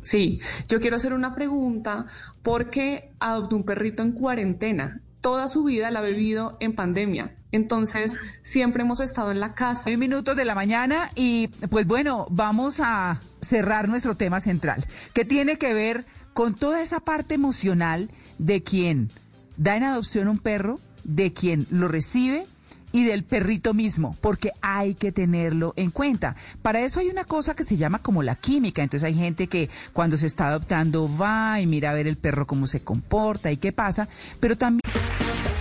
Sí, 0.00 0.40
yo 0.68 0.78
quiero 0.78 0.96
hacer 0.96 1.12
una 1.12 1.34
pregunta 1.34 2.06
porque 2.44 3.10
adoptó 3.18 3.56
un 3.56 3.64
perrito 3.64 4.04
en 4.04 4.12
cuarentena. 4.12 5.00
Toda 5.20 5.48
su 5.48 5.64
vida 5.64 5.90
la 5.90 5.98
ha 5.98 6.02
vivido 6.02 6.56
en 6.60 6.76
pandemia. 6.76 7.34
Entonces, 7.56 8.18
siempre 8.42 8.82
hemos 8.82 9.00
estado 9.00 9.30
en 9.30 9.40
la 9.40 9.54
casa. 9.54 9.90
Un 9.90 9.98
minuto 9.98 10.34
de 10.34 10.44
la 10.44 10.54
mañana 10.54 11.10
y 11.14 11.48
pues 11.70 11.86
bueno, 11.86 12.26
vamos 12.30 12.80
a 12.80 13.20
cerrar 13.40 13.88
nuestro 13.88 14.16
tema 14.16 14.40
central, 14.40 14.84
que 15.12 15.24
tiene 15.24 15.58
que 15.58 15.74
ver 15.74 16.04
con 16.32 16.54
toda 16.54 16.82
esa 16.82 17.00
parte 17.00 17.34
emocional 17.34 18.10
de 18.38 18.62
quien 18.62 19.10
da 19.56 19.76
en 19.76 19.84
adopción 19.84 20.28
un 20.28 20.38
perro, 20.38 20.80
de 21.04 21.32
quien 21.32 21.66
lo 21.70 21.88
recibe 21.88 22.46
y 22.92 23.04
del 23.04 23.24
perrito 23.24 23.74
mismo, 23.74 24.16
porque 24.20 24.52
hay 24.62 24.94
que 24.94 25.12
tenerlo 25.12 25.74
en 25.76 25.90
cuenta. 25.90 26.36
Para 26.62 26.80
eso 26.80 27.00
hay 27.00 27.08
una 27.08 27.24
cosa 27.24 27.54
que 27.54 27.64
se 27.64 27.76
llama 27.76 28.00
como 28.00 28.22
la 28.22 28.36
química. 28.36 28.82
Entonces 28.82 29.06
hay 29.06 29.14
gente 29.14 29.48
que 29.48 29.68
cuando 29.92 30.16
se 30.16 30.26
está 30.26 30.48
adoptando 30.48 31.10
va 31.14 31.60
y 31.60 31.66
mira 31.66 31.90
a 31.90 31.94
ver 31.94 32.06
el 32.06 32.16
perro 32.16 32.46
cómo 32.46 32.66
se 32.66 32.80
comporta 32.80 33.50
y 33.50 33.56
qué 33.56 33.72
pasa, 33.72 34.08
pero 34.40 34.56
también... 34.56 34.80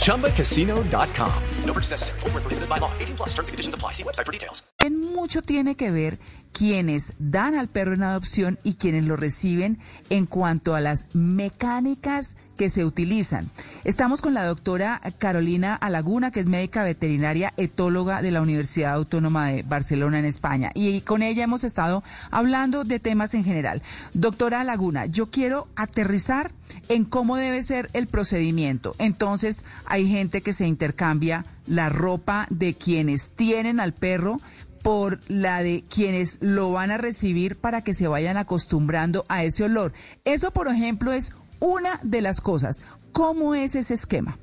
ChumbaCasino.com. 0.00 1.42
No 1.64 1.72
purchase 1.72 1.92
necessary. 1.92 2.20
Full 2.20 2.30
prohibited 2.30 2.68
by 2.68 2.78
law. 2.80 2.90
18 2.98 3.16
plus 3.16 3.28
terms 3.34 3.48
and 3.48 3.54
conditions 3.54 3.74
apply. 3.74 3.92
See 3.92 4.04
website 4.04 4.26
for 4.26 4.32
details. 4.32 4.62
En 4.80 4.98
mucho 5.14 5.42
tiene 5.42 5.76
que 5.76 5.90
ver 5.90 6.18
quienes 6.52 7.14
dan 7.18 7.54
al 7.54 7.68
perro 7.68 7.94
en 7.94 8.02
adopción 8.02 8.58
y 8.64 8.74
quienes 8.74 9.04
lo 9.04 9.16
reciben 9.16 9.78
en 10.10 10.26
cuanto 10.26 10.74
a 10.74 10.80
las 10.80 11.06
mecánicas 11.12 12.36
que 12.58 12.68
se 12.68 12.84
utilizan. 12.84 13.50
Estamos 13.84 14.20
con 14.20 14.34
la 14.34 14.44
doctora 14.44 15.00
Carolina 15.16 15.74
Alaguna, 15.74 16.30
que 16.30 16.40
es 16.40 16.46
médica 16.46 16.82
veterinaria 16.82 17.54
etóloga 17.56 18.20
de 18.20 18.32
la 18.32 18.42
Universidad 18.42 18.92
Autónoma 18.92 19.48
de 19.48 19.62
Barcelona 19.62 20.18
en 20.18 20.26
España. 20.26 20.70
Y 20.74 21.00
con 21.00 21.22
ella 21.22 21.44
hemos 21.44 21.64
estado 21.64 22.04
hablando 22.30 22.84
de 22.84 22.98
temas 22.98 23.32
en 23.32 23.44
general. 23.44 23.80
Doctora 24.12 24.60
Alaguna, 24.60 25.06
yo 25.06 25.30
quiero 25.30 25.68
aterrizar 25.76 26.50
en 26.90 27.06
cómo 27.06 27.36
debe 27.36 27.62
ser 27.62 27.88
el 27.94 28.08
procedimiento. 28.08 28.94
Entonces, 28.98 29.64
hay 29.86 30.06
gente 30.06 30.42
que 30.42 30.52
se 30.52 30.66
intercambia 30.66 31.46
la 31.66 31.88
ropa 31.88 32.46
de 32.50 32.74
quienes 32.74 33.30
tienen 33.32 33.78
al 33.78 33.94
perro 33.94 34.40
por 34.82 35.20
la 35.28 35.62
de 35.62 35.84
quienes 35.88 36.38
lo 36.40 36.72
van 36.72 36.90
a 36.90 36.98
recibir 36.98 37.56
para 37.56 37.82
que 37.82 37.94
se 37.94 38.08
vayan 38.08 38.36
acostumbrando 38.36 39.24
a 39.28 39.44
ese 39.44 39.64
olor. 39.64 39.92
Eso, 40.24 40.50
por 40.50 40.68
ejemplo, 40.68 41.12
es 41.12 41.34
una 41.60 42.00
de 42.02 42.22
las 42.22 42.40
cosas. 42.40 42.80
¿Cómo 43.12 43.54
es 43.54 43.74
ese 43.74 43.94
esquema? 43.94 44.38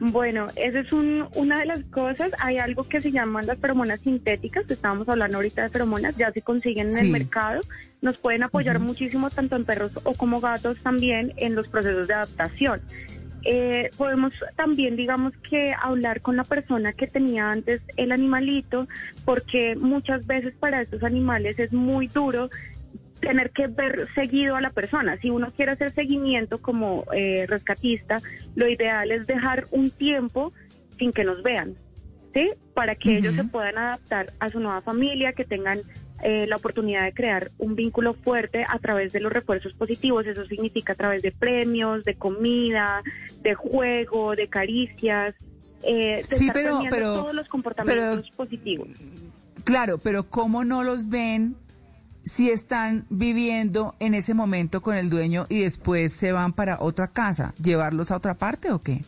Bueno, 0.00 0.48
esa 0.56 0.80
es 0.80 0.92
un, 0.92 1.28
una 1.34 1.60
de 1.60 1.66
las 1.66 1.82
cosas. 1.84 2.32
Hay 2.40 2.58
algo 2.58 2.84
que 2.84 3.00
se 3.00 3.12
llaman 3.12 3.46
las 3.46 3.58
feromonas 3.58 4.00
sintéticas, 4.00 4.66
que 4.66 4.74
estábamos 4.74 5.08
hablando 5.08 5.38
ahorita 5.38 5.62
de 5.62 5.70
feromonas, 5.70 6.16
ya 6.16 6.32
se 6.32 6.42
consiguen 6.42 6.90
en 6.90 6.98
el 6.98 7.10
mercado. 7.10 7.62
Nos 8.02 8.18
pueden 8.18 8.42
apoyar 8.42 8.80
muchísimo 8.80 9.30
tanto 9.30 9.56
en 9.56 9.64
perros 9.64 9.92
o 10.02 10.14
como 10.14 10.40
gatos 10.40 10.78
también 10.82 11.32
en 11.36 11.54
los 11.54 11.68
procesos 11.68 12.08
de 12.08 12.14
adaptación. 12.14 12.82
Eh, 13.46 13.90
podemos 13.96 14.32
también, 14.56 14.96
digamos 14.96 15.34
que, 15.48 15.74
hablar 15.80 16.22
con 16.22 16.36
la 16.36 16.44
persona 16.44 16.92
que 16.92 17.06
tenía 17.06 17.50
antes 17.50 17.82
el 17.96 18.10
animalito, 18.10 18.88
porque 19.24 19.76
muchas 19.76 20.26
veces 20.26 20.54
para 20.58 20.80
estos 20.80 21.02
animales 21.02 21.58
es 21.58 21.72
muy 21.72 22.08
duro 22.08 22.50
tener 23.24 23.50
que 23.50 23.66
ver 23.66 24.08
seguido 24.14 24.56
a 24.56 24.60
la 24.60 24.70
persona. 24.70 25.16
Si 25.20 25.30
uno 25.30 25.50
quiere 25.52 25.72
hacer 25.72 25.92
seguimiento 25.92 26.60
como 26.60 27.04
eh, 27.12 27.46
rescatista, 27.48 28.18
lo 28.54 28.68
ideal 28.68 29.10
es 29.10 29.26
dejar 29.26 29.66
un 29.70 29.90
tiempo 29.90 30.52
sin 30.98 31.12
que 31.12 31.24
nos 31.24 31.42
vean, 31.42 31.74
¿sí? 32.32 32.50
Para 32.74 32.94
que 32.94 33.16
ellos 33.16 33.34
se 33.34 33.44
puedan 33.44 33.78
adaptar 33.78 34.32
a 34.38 34.50
su 34.50 34.60
nueva 34.60 34.80
familia, 34.82 35.32
que 35.32 35.44
tengan 35.44 35.78
eh, 36.22 36.46
la 36.46 36.56
oportunidad 36.56 37.04
de 37.04 37.12
crear 37.12 37.50
un 37.58 37.74
vínculo 37.74 38.14
fuerte 38.14 38.64
a 38.68 38.78
través 38.78 39.12
de 39.12 39.20
los 39.20 39.32
refuerzos 39.32 39.72
positivos. 39.74 40.26
Eso 40.26 40.44
significa 40.46 40.92
a 40.92 40.96
través 40.96 41.22
de 41.22 41.32
premios, 41.32 42.04
de 42.04 42.14
comida, 42.14 43.02
de 43.42 43.54
juego, 43.54 44.36
de 44.36 44.48
caricias. 44.48 45.34
Eh, 45.82 46.24
sí, 46.28 46.48
pero, 46.52 46.80
pero 46.88 47.14
todos 47.14 47.34
los 47.34 47.48
comportamientos 47.48 48.30
positivos. 48.30 48.88
Claro, 49.64 49.98
pero 49.98 50.24
¿cómo 50.24 50.64
no 50.64 50.82
los 50.84 51.08
ven 51.08 51.56
si 52.24 52.50
están 52.50 53.04
viviendo 53.10 53.94
en 54.00 54.14
ese 54.14 54.34
momento 54.34 54.80
con 54.82 54.96
el 54.96 55.10
dueño 55.10 55.46
y 55.48 55.60
después 55.60 56.12
se 56.12 56.32
van 56.32 56.52
para 56.52 56.80
otra 56.80 57.08
casa? 57.08 57.54
¿Llevarlos 57.62 58.10
a 58.10 58.16
otra 58.16 58.34
parte 58.34 58.70
o 58.70 58.80
qué? 58.80 59.02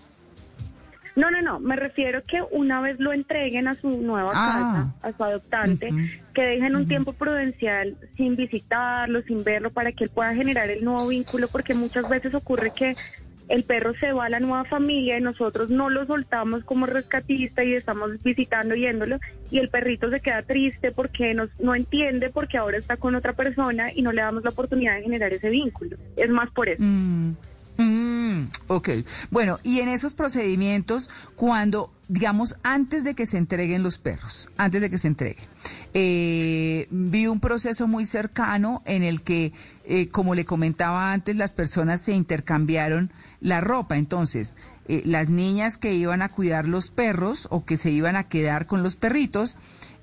No, 1.17 1.31
no, 1.31 1.41
no, 1.41 1.59
me 1.59 1.77
refiero 1.77 2.23
que 2.27 2.43
una 2.51 2.83
vez 2.83 3.01
lo 3.01 3.15
entreguen 3.15 3.69
a 3.69 3.75
su 3.75 3.89
nueva 3.89 4.33
ah. 4.35 4.93
casa, 5.01 5.09
a 5.09 5.17
su 5.17 5.25
adoptante, 5.25 5.91
que 6.35 6.43
dejen 6.43 6.77
un 6.77 6.87
tiempo 6.87 7.15
prudencial 7.15 7.97
sin 8.19 8.37
visitarlo, 8.37 9.23
sin 9.23 9.43
verlo, 9.43 9.71
para 9.71 9.93
que 9.93 10.05
él 10.05 10.11
pueda 10.11 10.35
generar 10.35 10.69
el 10.69 10.85
nuevo 10.85 11.09
vínculo, 11.09 11.49
porque 11.49 11.73
muchas 11.73 12.07
veces 12.11 12.35
ocurre 12.35 12.71
que 12.71 12.95
el 13.49 13.63
perro 13.63 13.95
se 13.95 14.13
va 14.13 14.27
a 14.27 14.29
la 14.29 14.41
nueva 14.41 14.65
familia 14.65 15.19
y 15.19 15.21
nosotros 15.21 15.71
no 15.71 15.91
lo 15.91 16.07
soltamos 16.07 16.65
como 16.65 16.87
rescatista 16.87 17.63
y 17.65 17.75
estamos 17.75 18.23
visitando 18.23 18.75
yéndolo 18.75 19.19
y 19.51 19.59
el 19.59 19.69
perrito 19.69 20.11
se 20.11 20.21
queda 20.21 20.43
triste 20.43 20.91
porque 20.91 21.35
nos, 21.35 21.51
no 21.61 21.75
entiende 21.75 22.31
porque 22.31 22.59
ahora 22.59 22.79
está 22.79 22.97
con 22.97 23.15
otra 23.15 23.35
persona 23.35 23.93
y 23.93 24.03
no 24.03 24.13
le 24.13 24.23
damos 24.23 24.43
la 24.43 24.51
oportunidad 24.51 24.97
de 24.97 25.03
generar 25.03 25.33
ese 25.33 25.51
vínculo. 25.51 25.97
Es 26.17 26.29
más 26.29 26.51
por 26.51 26.69
eso. 26.69 26.83
Mm, 26.83 27.37
mm, 27.77 28.51
ok. 28.67 28.89
Bueno, 29.31 29.59
y 29.63 29.81
en 29.81 29.89
esos 29.89 30.15
procedimientos, 30.15 31.09
cuando, 31.37 31.93
digamos, 32.09 32.57
antes 32.63 33.05
de 33.05 33.15
que 33.15 33.27
se 33.27 33.39
entreguen 33.39 33.83
los 33.83 33.99
perros, 33.99 34.51
antes 34.57 34.81
de 34.81 34.91
que 34.91 34.99
se 34.99 35.09
entreguen, 35.09 35.45
eh, 35.95 36.87
vi 36.91 37.27
un 37.27 37.41
proceso 37.41 37.89
muy 37.89 38.05
cercano 38.05 38.83
en 38.85 39.03
el 39.03 39.23
que, 39.23 39.53
eh, 39.85 40.09
como 40.09 40.35
le 40.35 40.45
comentaba 40.45 41.13
antes, 41.13 41.37
las 41.37 41.53
personas 41.53 42.01
se 42.01 42.13
intercambiaron 42.13 43.13
la 43.41 43.61
ropa. 43.61 43.97
Entonces, 43.97 44.57
eh, 44.89 45.03
las 45.05 45.29
niñas 45.29 45.79
que 45.79 45.95
iban 45.95 46.23
a 46.23 46.29
cuidar 46.29 46.67
los 46.67 46.91
perros 46.91 47.49
o 47.51 47.65
que 47.65 47.77
se 47.77 47.91
iban 47.91 48.15
a 48.15 48.29
quedar 48.29 48.67
con 48.67 48.83
los 48.83 48.95
perritos, 48.95 49.57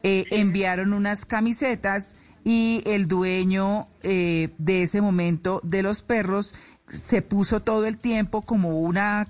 eh, 0.04 0.26
enviaron 0.32 0.92
unas 0.92 1.26
camisetas 1.26 2.16
y 2.44 2.84
el 2.86 3.08
dueño 3.08 3.88
eh, 4.02 4.50
de 4.58 4.84
ese 4.84 5.00
momento 5.00 5.62
de 5.64 5.82
los 5.82 6.02
perros 6.02 6.54
se 6.94 7.22
puso 7.22 7.60
todo 7.62 7.86
el 7.86 7.98
tiempo 7.98 8.42
como 8.42 8.80
una, 8.80 9.28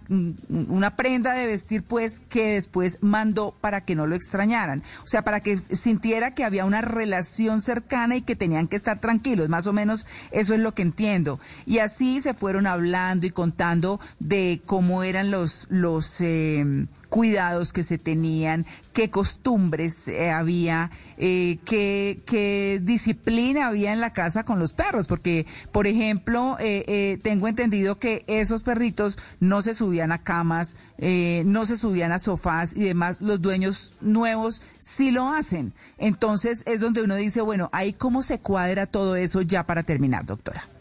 una 0.50 0.96
prenda 0.96 1.34
de 1.34 1.48
vestir, 1.48 1.84
pues, 1.84 2.22
que 2.29 2.53
después 2.53 3.00
mandó 3.01 3.55
para 3.62 3.82
que 3.82 3.96
no 3.96 4.08
lo 4.08 4.15
extrañaran. 4.15 4.84
O 5.03 5.08
sea, 5.08 5.24
para 5.24 5.39
que 5.39 5.58
sintiera 5.58 6.32
que 6.32 6.43
había 6.43 6.65
una 6.65 6.82
relación 6.82 7.62
cercana 7.62 8.15
y 8.15 8.22
que 8.22 8.36
tenían 8.36 8.67
que 8.67 8.75
estar 8.75 9.00
tranquilos. 9.00 9.50
Más 9.50 9.67
o 9.67 9.74
menos 9.74 10.05
eso 10.32 10.53
es 10.53 10.60
lo 10.60 10.74
que 10.74 10.82
entiendo. 10.82 11.39
Y 11.65 11.79
así 11.79 12.22
se 12.22 12.34
fueron 12.34 12.67
hablando 12.67 13.25
y 13.25 13.32
contando 13.32 14.00
de 14.20 14.62
cómo 14.65 15.03
eran 15.03 15.32
los, 15.32 15.67
los, 15.70 16.20
eh, 16.20 16.86
cuidados 17.13 17.74
que 17.74 17.84
se 17.84 18.00
tenían, 18.00 18.65
qué 18.91 19.12
costumbres 19.12 20.08
eh, 20.08 20.32
había, 20.32 20.89
eh, 21.20 21.60
qué, 21.63 22.20
qué, 22.25 22.82
disciplina 22.82 23.67
había 23.67 23.93
en 23.93 24.01
la 24.01 24.13
casa 24.13 24.46
con 24.46 24.58
los 24.58 24.74
perros, 24.74 25.05
porque, 25.05 25.46
por 25.72 25.86
ejemplo, 25.86 26.58
eh, 26.60 27.20
tengo 27.22 27.48
entendido 27.48 28.00
que 28.00 28.24
esos 28.25 28.63
perritos 28.63 29.20
no 29.39 29.62
se 29.62 29.75
subían 29.75 30.12
a 30.12 30.24
camas, 30.24 30.75
no 30.98 31.67
se 31.67 31.77
subían 31.77 32.12
a 32.12 32.17
sofás 32.17 32.75
y 32.75 32.86
demás, 32.86 33.22
los 33.22 33.43
dueños 33.43 33.93
nuevos 34.01 34.63
sí 34.79 35.12
lo 35.12 35.27
hacen. 35.27 35.72
Entonces 36.00 36.63
es 36.65 36.79
donde 36.79 37.03
uno 37.03 37.13
dice, 37.13 37.41
bueno, 37.41 37.70
ahí 37.74 37.93
cómo 37.93 38.24
se 38.24 38.39
cuadra 38.39 38.88
todo 38.88 39.17
eso 39.17 39.43
ya 39.43 39.67
para 39.67 39.84
terminar, 39.84 40.25
doctora. 40.25 40.73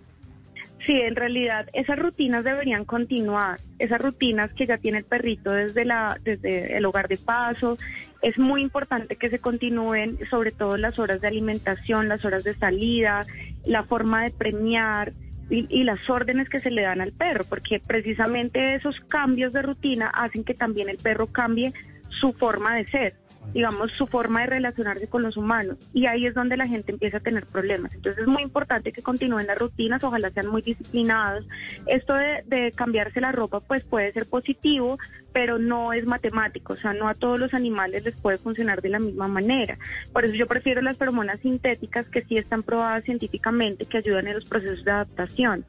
Sí, 0.85 1.01
en 1.01 1.15
realidad 1.15 1.69
esas 1.73 1.99
rutinas 1.99 2.43
deberían 2.43 2.85
continuar, 2.85 3.59
esas 3.79 4.01
rutinas 4.01 4.53
que 4.53 4.67
ya 4.67 4.79
tiene 4.79 4.99
el 4.99 5.05
perrito 5.05 5.53
desde, 5.53 5.85
la, 5.85 6.19
desde 6.25 6.77
el 6.77 6.85
hogar 6.85 7.07
de 7.07 7.19
paso. 7.19 7.79
Es 8.21 8.37
muy 8.37 8.63
importante 8.63 9.17
que 9.17 9.31
se 9.31 9.39
continúen, 9.39 10.19
sobre 10.29 10.51
todo 10.51 10.77
las 10.77 10.99
horas 10.99 11.21
de 11.21 11.29
alimentación, 11.29 12.09
las 12.09 12.25
horas 12.25 12.43
de 12.43 12.55
salida, 12.57 13.25
la 13.65 13.85
forma 13.85 14.25
de 14.25 14.31
premiar 14.31 15.13
y, 15.51 15.67
y 15.71 15.85
las 15.85 16.09
órdenes 16.11 16.49
que 16.49 16.59
se 16.59 16.71
le 16.71 16.83
dan 16.83 17.01
al 17.01 17.13
perro, 17.13 17.45
porque 17.49 17.79
precisamente 17.79 18.75
esos 18.75 18.99
cambios 19.01 19.53
de 19.53 19.63
rutina 19.63 20.09
hacen 20.09 20.43
que 20.43 20.55
también 20.55 20.89
el 20.89 20.99
perro 20.99 21.29
cambie 21.29 21.73
su 22.09 22.33
forma 22.33 22.75
de 22.75 22.87
ser 22.87 23.22
digamos, 23.53 23.93
su 23.93 24.07
forma 24.07 24.41
de 24.41 24.47
relacionarse 24.47 25.09
con 25.09 25.23
los 25.23 25.37
humanos. 25.37 25.77
Y 25.93 26.07
ahí 26.07 26.27
es 26.27 26.35
donde 26.35 26.57
la 26.57 26.67
gente 26.67 26.93
empieza 26.93 27.19
a 27.19 27.21
tener 27.21 27.47
problemas. 27.47 27.95
Entonces 27.95 28.23
es 28.23 28.29
muy 28.29 28.43
importante 28.43 28.93
que 28.93 29.03
continúen 29.03 29.47
las 29.47 29.59
rutinas, 29.59 30.03
ojalá 30.05 30.31
sean 30.31 30.47
muy 30.47 30.63
disciplinados. 30.63 31.47
Esto 31.87 32.15
de, 32.15 32.43
de 32.47 32.73
cambiarse 32.73 33.21
la 33.21 33.33
ropa, 33.33 33.61
pues 33.61 33.85
puede 33.85 34.13
ser 34.13 34.27
positivo, 34.27 34.99
pero 35.33 35.59
no 35.59 35.93
es 35.93 36.07
matemático. 36.07 36.75
O 36.75 36.77
sea, 36.77 36.93
no 36.93 37.09
a 37.09 37.15
todos 37.15 37.39
los 37.39 37.55
animales 37.55 38.05
les 38.05 38.17
puede 38.17 38.39
funcionar 38.39 38.83
de 38.83 38.89
la 38.89 38.99
misma 38.99 39.29
manera. 39.29 39.79
Por 40.13 40.25
eso 40.25 40.35
yo 40.35 40.47
prefiero 40.47 40.81
las 40.83 40.97
feromonas 40.97 41.41
sintéticas 41.41 42.07
que 42.09 42.23
sí 42.25 42.37
están 42.37 42.63
probadas 42.63 43.05
científicamente, 43.05 43.87
que 43.87 43.99
ayudan 43.99 44.27
en 44.29 44.35
los 44.35 44.45
procesos 44.45 44.85
de 44.85 44.91
adaptación. 44.91 45.65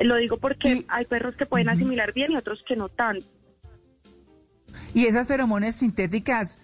Lo 0.00 0.16
digo 0.16 0.38
porque 0.38 0.84
hay 0.88 1.04
perros 1.04 1.36
que 1.36 1.46
pueden 1.46 1.68
asimilar 1.68 2.12
bien 2.12 2.32
y 2.32 2.36
otros 2.36 2.64
que 2.66 2.76
no 2.76 2.88
tanto. 2.88 3.26
Y 4.92 5.06
esas 5.06 5.28
feromonas 5.28 5.76
sintéticas, 5.76 6.58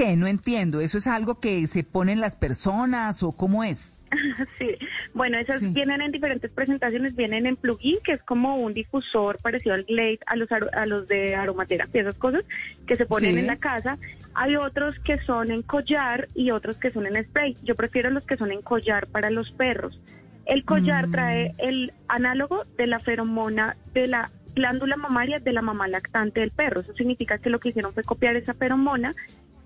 ¿Qué? 0.00 0.16
No 0.16 0.26
entiendo. 0.26 0.80
¿Eso 0.80 0.96
es 0.96 1.06
algo 1.06 1.40
que 1.40 1.66
se 1.66 1.84
ponen 1.84 2.22
las 2.22 2.34
personas 2.34 3.22
o 3.22 3.32
cómo 3.32 3.64
es? 3.64 3.98
Sí, 4.58 4.76
bueno, 5.12 5.38
esas 5.38 5.60
sí. 5.60 5.72
vienen 5.74 6.00
en 6.00 6.10
diferentes 6.10 6.50
presentaciones, 6.50 7.14
vienen 7.14 7.44
en 7.44 7.56
plugin, 7.56 7.98
que 8.02 8.12
es 8.12 8.22
como 8.22 8.56
un 8.56 8.72
difusor 8.72 9.38
parecido 9.42 9.74
al 9.74 9.84
Glade, 9.84 10.20
a 10.26 10.36
los, 10.36 10.48
a 10.50 10.86
los 10.86 11.06
de 11.06 11.34
aromaterapia, 11.34 12.00
esas 12.00 12.14
cosas 12.14 12.44
que 12.86 12.96
se 12.96 13.04
ponen 13.04 13.34
sí. 13.34 13.40
en 13.40 13.46
la 13.46 13.56
casa. 13.56 13.98
Hay 14.32 14.56
otros 14.56 14.98
que 15.00 15.18
son 15.20 15.50
en 15.50 15.60
collar 15.62 16.28
y 16.34 16.50
otros 16.50 16.78
que 16.78 16.90
son 16.90 17.06
en 17.06 17.22
spray. 17.22 17.58
Yo 17.62 17.74
prefiero 17.74 18.08
los 18.08 18.24
que 18.24 18.38
son 18.38 18.52
en 18.52 18.62
collar 18.62 19.06
para 19.06 19.28
los 19.28 19.50
perros. 19.52 20.00
El 20.46 20.64
collar 20.64 21.08
mm. 21.08 21.12
trae 21.12 21.54
el 21.58 21.92
análogo 22.08 22.64
de 22.78 22.86
la 22.86 23.00
feromona 23.00 23.76
de 23.92 24.06
la 24.06 24.30
glándula 24.54 24.96
mamaria 24.96 25.40
de 25.40 25.52
la 25.52 25.62
mamá 25.62 25.88
lactante 25.88 26.40
del 26.40 26.52
perro. 26.52 26.80
Eso 26.80 26.94
significa 26.94 27.36
que 27.36 27.50
lo 27.50 27.60
que 27.60 27.68
hicieron 27.68 27.92
fue 27.92 28.02
copiar 28.02 28.36
esa 28.36 28.54
feromona 28.54 29.14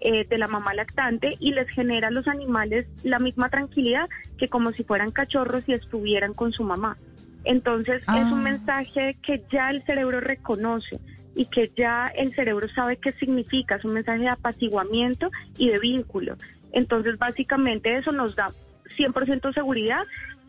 eh, 0.05 0.27
de 0.29 0.39
la 0.39 0.47
mamá 0.47 0.75
lactante 0.75 1.37
y 1.41 1.53
les 1.53 1.69
genera 1.69 2.09
a 2.09 2.11
los 2.11 2.29
animales 2.29 2.87
la 3.03 3.19
misma 3.19 3.49
tranquilidad 3.49 4.09
que 4.39 4.49
como 4.49 4.71
si 4.73 4.85
fueran 4.85 5.11
cachorros 5.11 5.65
y 5.67 5.73
estuvieran 5.73 6.35
con 6.35 6.53
su 6.53 6.63
mamá. 6.63 6.97
Entonces 7.45 8.05
ah. 8.07 8.21
es 8.21 8.27
un 8.31 8.43
mensaje 8.43 9.17
que 9.23 9.43
ya 9.51 9.71
el 9.71 9.83
cerebro 9.85 10.21
reconoce 10.21 11.01
y 11.35 11.47
que 11.47 11.71
ya 11.77 12.07
el 12.09 12.35
cerebro 12.35 12.69
sabe 12.69 12.99
qué 12.99 13.13
significa, 13.13 13.77
es 13.77 13.85
un 13.85 13.95
mensaje 13.95 14.21
de 14.21 14.29
apaciguamiento 14.29 15.31
y 15.59 15.71
de 15.71 15.79
vínculo. 15.79 16.37
Entonces 16.73 17.19
básicamente 17.19 17.97
eso 17.97 18.13
nos 18.13 18.37
da 18.37 18.51
100% 18.97 19.55
seguridad 19.55 20.05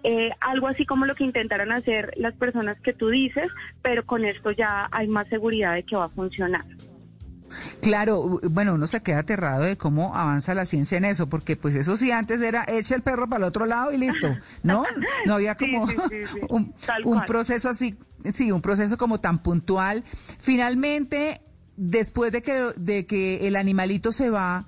eh, 0.07 0.29
algo 0.39 0.67
así 0.67 0.85
como 0.85 1.07
lo 1.07 1.15
que 1.15 1.23
intentaron 1.23 1.71
hacer 1.71 2.13
las 2.17 2.35
personas 2.35 2.79
que 2.79 2.93
tú 2.93 3.09
dices, 3.09 3.47
pero 3.81 4.05
con 4.05 4.23
esto 4.23 4.51
ya 4.51 4.87
hay 4.91 5.07
más 5.07 5.27
seguridad 5.29 5.73
de 5.73 5.81
que 5.81 5.95
va 5.95 6.05
a 6.05 6.09
funcionar. 6.09 6.63
Claro, 7.85 8.39
bueno, 8.49 8.73
uno 8.73 8.87
se 8.87 9.03
queda 9.03 9.19
aterrado 9.19 9.61
de 9.61 9.77
cómo 9.77 10.15
avanza 10.15 10.55
la 10.55 10.65
ciencia 10.65 10.97
en 10.97 11.05
eso, 11.05 11.29
porque 11.29 11.55
pues 11.55 11.75
eso 11.75 11.95
sí 11.97 12.09
antes 12.09 12.41
era 12.41 12.65
echa 12.67 12.95
el 12.95 13.03
perro 13.03 13.29
para 13.29 13.43
el 13.45 13.47
otro 13.47 13.67
lado 13.67 13.91
y 13.91 13.97
listo, 13.97 14.27
¿no? 14.63 14.85
No 15.27 15.35
había 15.35 15.53
como 15.55 15.85
sí, 15.85 15.95
sí, 16.09 16.25
sí, 16.25 16.39
un, 16.49 16.73
un 17.03 17.25
proceso 17.25 17.69
así, 17.69 17.95
sí, 18.23 18.51
un 18.51 18.63
proceso 18.63 18.97
como 18.97 19.19
tan 19.19 19.37
puntual. 19.37 20.03
Finalmente, 20.39 21.41
después 21.77 22.31
de 22.31 22.41
que, 22.41 22.71
de 22.75 23.05
que 23.05 23.47
el 23.47 23.55
animalito 23.55 24.11
se 24.11 24.31
va, 24.31 24.65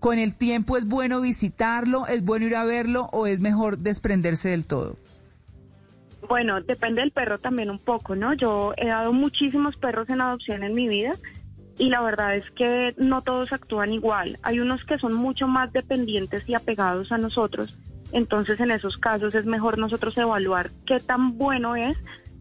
con 0.00 0.18
el 0.18 0.34
tiempo 0.34 0.78
es 0.78 0.86
bueno 0.86 1.20
visitarlo, 1.20 2.06
es 2.06 2.24
bueno 2.24 2.46
ir 2.46 2.56
a 2.56 2.64
verlo 2.64 3.10
o 3.12 3.26
es 3.26 3.40
mejor 3.40 3.76
desprenderse 3.76 4.48
del 4.48 4.64
todo. 4.64 4.96
Bueno, 6.30 6.62
depende 6.62 7.02
del 7.02 7.10
perro 7.10 7.38
también 7.38 7.68
un 7.68 7.78
poco, 7.78 8.16
¿no? 8.16 8.32
Yo 8.32 8.72
he 8.78 8.88
dado 8.88 9.12
muchísimos 9.12 9.76
perros 9.76 10.08
en 10.08 10.22
adopción 10.22 10.64
en 10.64 10.72
mi 10.72 10.88
vida 10.88 11.12
y 11.78 11.88
la 11.88 12.02
verdad 12.02 12.36
es 12.36 12.50
que 12.52 12.94
no 12.96 13.22
todos 13.22 13.52
actúan 13.52 13.92
igual. 13.92 14.38
Hay 14.42 14.60
unos 14.60 14.84
que 14.84 14.98
son 14.98 15.14
mucho 15.14 15.46
más 15.46 15.72
dependientes 15.72 16.48
y 16.48 16.54
apegados 16.54 17.12
a 17.12 17.18
nosotros, 17.18 17.78
entonces 18.12 18.60
en 18.60 18.70
esos 18.70 18.96
casos 18.96 19.34
es 19.34 19.44
mejor 19.44 19.78
nosotros 19.78 20.16
evaluar 20.18 20.70
qué 20.86 21.00
tan 21.00 21.36
bueno 21.36 21.76
es 21.76 21.96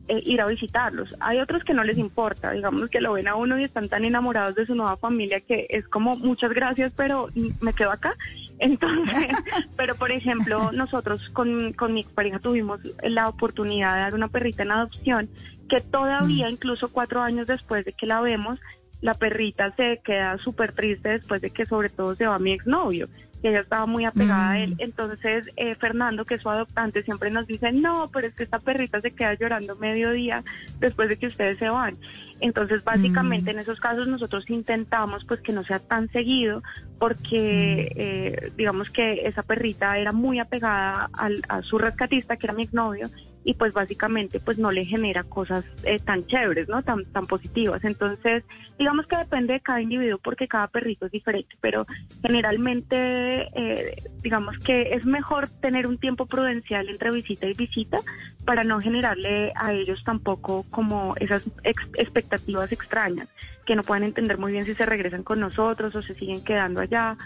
eh, 0.10 0.22
ir 0.26 0.42
a 0.42 0.48
visitarlos. 0.48 1.16
Hay 1.22 1.40
otros 1.40 1.64
que 1.64 1.74
no 1.74 1.84
les 1.86 1.98
importa, 1.98 2.52
digamos 2.52 2.90
que 2.90 3.00
lo 3.00 3.14
ven 3.14 3.30
a 3.30 3.36
uno 3.36 3.58
y 3.58 3.64
están 3.64 3.88
tan 3.88 4.04
enamorados 4.04 4.54
de 4.54 4.66
su 4.66 4.76
nueva 4.76 4.98
familia 4.98 5.40
que 5.40 5.66
es 5.70 5.88
como 5.88 6.16
muchas 6.18 6.52
gracias, 6.52 6.92
pero 6.96 7.30
me 7.62 7.72
quedo 7.72 7.92
acá. 7.92 8.14
Entonces, 8.60 9.30
pero 9.78 9.96
por 9.96 10.12
ejemplo, 10.12 10.74
nosotros 10.74 11.30
con, 11.30 11.72
con 11.72 11.94
mi 11.94 12.02
expareja 12.02 12.40
tuvimos 12.40 12.82
la 13.02 13.30
oportunidad 13.30 13.96
de 13.96 14.02
dar 14.02 14.16
una 14.16 14.28
perrita 14.28 14.64
en 14.64 14.72
adopción 14.72 15.30
que 15.70 15.80
todavía, 15.80 16.50
incluso 16.50 16.92
cuatro 16.92 17.22
años 17.22 17.48
después 17.48 17.86
de 17.86 17.94
que 17.94 18.06
la 18.06 18.20
vemos, 18.20 18.60
la 19.04 19.14
perrita 19.14 19.76
se 19.76 20.00
queda 20.04 20.38
súper 20.38 20.72
triste 20.72 21.10
después 21.10 21.42
de 21.42 21.50
que 21.50 21.66
sobre 21.66 21.90
todo 21.90 22.16
se 22.16 22.26
va 22.26 22.40
mi 22.40 22.54
exnovio, 22.54 23.10
que 23.42 23.50
ella 23.50 23.60
estaba 23.60 23.86
muy 23.86 24.06
apegada 24.06 24.46
mm. 24.46 24.52
a 24.52 24.60
él. 24.62 24.76
Entonces, 24.78 25.52
eh, 25.58 25.76
Fernando, 25.76 26.24
que 26.24 26.36
es 26.36 26.42
su 26.42 26.50
adoptante, 26.50 27.04
siempre 27.04 27.30
nos 27.30 27.46
dice, 27.46 27.74
no, 27.74 28.10
pero 28.14 28.28
es 28.28 28.34
que 28.34 28.44
esta 28.44 28.60
perrita 28.60 29.02
se 29.02 29.12
queda 29.12 29.34
llorando 29.34 29.76
mediodía 29.76 30.42
después 30.80 31.10
de 31.10 31.18
que 31.18 31.28
ustedes 31.28 31.58
se 31.58 31.68
van. 31.68 31.98
Entonces, 32.40 32.86
básicamente 32.86 33.52
mm. 33.52 33.56
en 33.56 33.60
esos 33.60 33.82
casos 33.82 34.08
nosotros 34.08 34.50
intentamos 34.50 35.26
pues 35.26 35.42
que 35.42 35.52
no 35.52 35.66
sea 35.66 35.80
tan 35.80 36.10
seguido 36.10 36.64
porque 36.98 37.90
mm. 37.92 38.00
eh, 38.00 38.52
digamos 38.56 38.90
que 38.90 39.28
esa 39.28 39.44
perrita 39.44 39.98
era 39.98 40.14
muy 40.14 40.40
apegada 40.40 41.10
al, 41.12 41.42
a 41.50 41.62
su 41.62 41.78
rescatista, 41.78 42.38
que 42.38 42.46
era 42.48 42.54
mi 42.54 42.64
exnovio, 42.64 43.10
y 43.44 43.54
pues 43.56 43.74
básicamente 43.74 44.40
pues 44.40 44.58
no 44.58 44.72
le 44.72 44.86
genera 44.86 45.24
cosas 45.24 45.66
eh, 45.84 46.00
tan 46.00 46.26
chéveres, 46.28 46.70
¿no? 46.70 46.82
Tan, 46.84 47.06
tan 47.06 47.26
positivas. 47.28 47.84
Entonces, 47.84 48.44
digamos 48.80 49.06
que 49.08 49.18
depende 49.18 49.54
de 49.54 49.60
cada 49.60 49.82
individuo 49.82 50.20
porque 50.24 50.48
cada 50.48 50.68
perrito 50.68 51.06
es 51.06 51.12
diferente, 51.12 51.56
pero 51.62 51.86
generalmente 52.22 53.50
eh, 53.54 53.96
digamos 54.22 54.58
que 54.60 54.90
es 54.94 55.06
mejor 55.06 55.50
tener 55.62 55.88
un 55.88 55.98
tiempo 55.98 56.26
prudencial 56.26 56.90
entre 56.90 57.12
visita 57.12 57.48
y 57.48 57.54
visita 57.54 58.00
para 58.46 58.64
no 58.64 58.80
generarle 58.80 59.52
a 59.56 59.74
ellos 59.74 60.02
tampoco 60.04 60.66
como 60.70 61.16
esas 61.20 61.42
ex- 61.64 61.90
expectativas 61.96 62.72
extrañas 62.72 63.28
que 63.66 63.76
no 63.76 63.84
pueden 63.84 64.04
entender 64.04 64.38
muy 64.38 64.52
bien 64.52 64.66
si 64.66 64.76
se 64.76 64.86
regresan 64.86 65.24
con 65.24 65.40
nosotros 65.40 65.96
o 65.96 66.02
se 66.02 66.16
siguen 66.16 66.42
quedando 66.42 66.82
allá. 66.82 67.18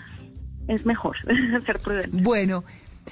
Es 0.68 0.86
mejor 0.86 1.16
ser 1.66 1.80
prudente. 1.80 2.22
Bueno, 2.22 2.64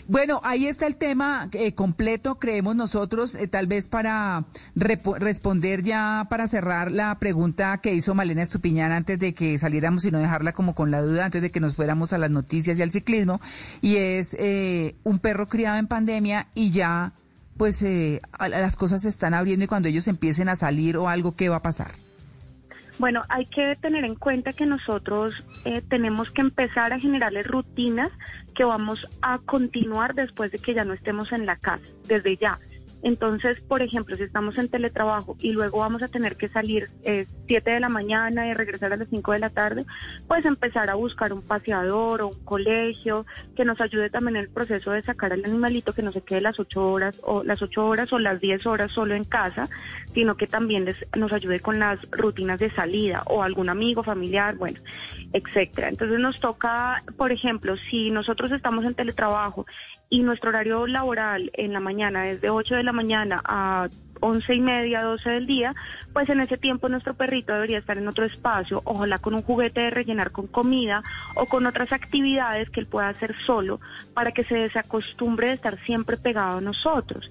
bueno, 0.07 0.41
ahí 0.43 0.67
está 0.67 0.87
el 0.87 0.95
tema 0.95 1.49
eh, 1.53 1.73
completo, 1.73 2.35
creemos 2.35 2.75
nosotros, 2.75 3.35
eh, 3.35 3.47
tal 3.47 3.67
vez 3.67 3.87
para 3.87 4.45
responder 4.75 5.83
ya, 5.83 6.27
para 6.29 6.47
cerrar 6.47 6.91
la 6.91 7.17
pregunta 7.19 7.77
que 7.79 7.93
hizo 7.93 8.13
Malena 8.13 8.41
Estupiñán 8.41 8.91
antes 8.91 9.19
de 9.19 9.33
que 9.33 9.57
saliéramos 9.57 10.05
y 10.05 10.11
no 10.11 10.19
dejarla 10.19 10.53
como 10.53 10.75
con 10.75 10.91
la 10.91 11.01
duda, 11.01 11.25
antes 11.25 11.41
de 11.41 11.51
que 11.51 11.59
nos 11.59 11.75
fuéramos 11.75 12.13
a 12.13 12.17
las 12.17 12.29
noticias 12.29 12.77
y 12.77 12.81
al 12.81 12.91
ciclismo, 12.91 13.41
y 13.81 13.97
es 13.97 14.35
eh, 14.39 14.95
un 15.03 15.19
perro 15.19 15.47
criado 15.47 15.77
en 15.77 15.87
pandemia 15.87 16.47
y 16.53 16.71
ya, 16.71 17.13
pues 17.57 17.81
eh, 17.81 18.21
las 18.49 18.75
cosas 18.75 19.01
se 19.01 19.09
están 19.09 19.33
abriendo 19.33 19.65
y 19.65 19.67
cuando 19.67 19.89
ellos 19.89 20.07
empiecen 20.07 20.49
a 20.49 20.55
salir 20.55 20.97
o 20.97 21.09
algo, 21.09 21.35
¿qué 21.35 21.49
va 21.49 21.57
a 21.57 21.61
pasar? 21.61 22.04
Bueno, 22.97 23.23
hay 23.27 23.45
que 23.45 23.75
tener 23.75 24.05
en 24.05 24.15
cuenta 24.15 24.53
que 24.53 24.65
nosotros 24.65 25.43
eh, 25.65 25.81
tenemos 25.81 26.31
que 26.31 26.41
empezar 26.41 26.93
a 26.93 26.99
generarles 26.99 27.45
rutinas 27.45 28.09
que 28.53 28.63
vamos 28.63 29.07
a 29.21 29.39
continuar 29.39 30.15
después 30.15 30.51
de 30.51 30.59
que 30.59 30.73
ya 30.73 30.85
no 30.85 30.93
estemos 30.93 31.33
en 31.33 31.45
la 31.45 31.57
casa, 31.57 31.83
desde 32.07 32.37
ya. 32.37 32.57
Entonces, 33.05 33.61
por 33.61 33.83
ejemplo, 33.83 34.15
si 34.15 34.23
estamos 34.23 34.57
en 34.57 34.67
teletrabajo 34.67 35.37
y 35.39 35.51
luego 35.51 35.77
vamos 35.77 36.01
a 36.01 36.07
tener 36.07 36.37
que 36.37 36.49
salir 36.49 36.89
eh, 37.03 37.27
7 37.45 37.69
de 37.69 37.79
la 37.79 37.87
mañana 37.87 38.47
y 38.47 38.53
regresar 38.55 38.93
a 38.93 38.97
las 38.97 39.09
5 39.09 39.33
de 39.33 39.37
la 39.37 39.51
tarde, 39.51 39.85
pues 40.27 40.43
empezar 40.43 40.89
a 40.89 40.95
buscar 40.95 41.31
un 41.31 41.43
paseador 41.43 42.23
o 42.23 42.29
un 42.29 42.43
colegio 42.43 43.27
que 43.55 43.63
nos 43.63 43.79
ayude 43.79 44.09
también 44.09 44.37
en 44.37 44.41
el 44.41 44.49
proceso 44.49 44.89
de 44.89 45.03
sacar 45.03 45.33
al 45.33 45.45
animalito 45.45 45.93
que 45.93 46.01
no 46.01 46.11
se 46.11 46.21
quede 46.21 46.41
las 46.41 46.59
8 46.59 46.91
horas 46.91 47.21
o 47.21 47.43
las 47.43 47.61
8 47.61 47.85
horas 47.85 48.11
o 48.11 48.17
las 48.17 48.41
10 48.41 48.65
horas 48.65 48.91
solo 48.91 49.13
en 49.13 49.23
casa, 49.23 49.69
sino 50.15 50.35
que 50.35 50.47
también 50.47 50.85
les, 50.85 50.95
nos 51.15 51.31
ayude 51.31 51.59
con 51.59 51.77
las 51.77 51.99
rutinas 52.09 52.57
de 52.57 52.71
salida 52.71 53.21
o 53.27 53.43
algún 53.43 53.69
amigo, 53.69 54.01
familiar, 54.01 54.55
bueno, 54.55 54.79
etcétera. 55.33 55.89
Entonces 55.89 56.19
nos 56.19 56.39
toca, 56.39 57.03
por 57.17 57.31
ejemplo, 57.31 57.75
si 57.91 58.09
nosotros 58.09 58.51
estamos 58.51 58.85
en 58.85 58.95
teletrabajo 58.95 59.67
y 60.09 60.23
nuestro 60.23 60.49
horario 60.49 60.87
laboral 60.87 61.51
en 61.53 61.73
la 61.73 61.79
mañana 61.79 62.29
es 62.29 62.41
de 62.41 62.49
8 62.49 62.75
de 62.75 62.83
la 62.83 62.93
mañana 62.93 63.41
a 63.43 63.89
once 64.21 64.55
y 64.55 64.61
media, 64.61 65.01
12 65.01 65.29
del 65.29 65.45
día, 65.45 65.75
pues 66.13 66.29
en 66.29 66.39
ese 66.39 66.57
tiempo 66.57 66.89
nuestro 66.89 67.13
perrito 67.13 67.53
debería 67.53 67.77
estar 67.77 67.97
en 67.97 68.07
otro 68.07 68.25
espacio, 68.25 68.81
ojalá 68.85 69.17
con 69.19 69.35
un 69.35 69.41
juguete 69.41 69.81
de 69.81 69.89
rellenar 69.89 70.31
con 70.31 70.47
comida 70.47 71.03
o 71.35 71.45
con 71.45 71.65
otras 71.65 71.91
actividades 71.91 72.69
que 72.69 72.79
él 72.79 72.87
pueda 72.87 73.09
hacer 73.09 73.35
solo 73.45 73.79
para 74.13 74.31
que 74.31 74.43
se 74.43 74.55
desacostumbre 74.55 75.47
de 75.47 75.53
estar 75.53 75.77
siempre 75.85 76.17
pegado 76.17 76.59
a 76.59 76.61
nosotros. 76.61 77.29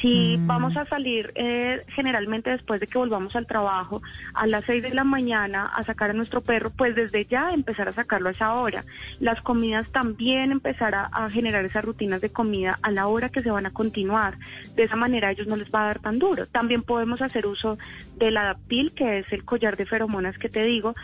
Si 0.00 0.40
vamos 0.46 0.76
a 0.76 0.84
salir 0.84 1.32
eh, 1.34 1.84
generalmente 1.88 2.50
después 2.50 2.80
de 2.80 2.86
que 2.86 2.98
volvamos 2.98 3.36
al 3.36 3.46
trabajo 3.46 4.02
a 4.34 4.46
las 4.46 4.64
6 4.64 4.82
de 4.82 4.94
la 4.94 5.04
mañana 5.04 5.66
a 5.66 5.82
sacar 5.84 6.10
a 6.10 6.14
nuestro 6.14 6.40
perro, 6.40 6.70
pues 6.70 6.94
desde 6.94 7.26
ya 7.26 7.50
empezar 7.50 7.88
a 7.88 7.92
sacarlo 7.92 8.28
a 8.28 8.32
esa 8.32 8.54
hora. 8.54 8.84
Las 9.20 9.40
comidas 9.42 9.90
también 9.92 10.50
empezar 10.50 10.94
a, 10.94 11.04
a 11.06 11.28
generar 11.30 11.64
esas 11.64 11.84
rutinas 11.84 12.20
de 12.20 12.30
comida 12.30 12.78
a 12.82 12.90
la 12.90 13.06
hora 13.06 13.28
que 13.28 13.42
se 13.42 13.50
van 13.50 13.66
a 13.66 13.72
continuar. 13.72 14.38
De 14.74 14.84
esa 14.84 14.96
manera 14.96 15.28
a 15.28 15.32
ellos 15.32 15.46
no 15.46 15.56
les 15.56 15.70
va 15.70 15.82
a 15.82 15.86
dar 15.86 15.98
tan 16.00 16.18
duro. 16.18 16.46
También 16.46 16.82
podemos 16.82 17.22
hacer 17.22 17.46
uso 17.46 17.78
del 18.16 18.36
adaptil, 18.36 18.92
que 18.92 19.20
es 19.20 19.32
el 19.32 19.44
collar 19.44 19.76
de 19.76 19.86
feromonas 19.86 20.38
que 20.38 20.48
te 20.48 20.64
digo, 20.64 20.94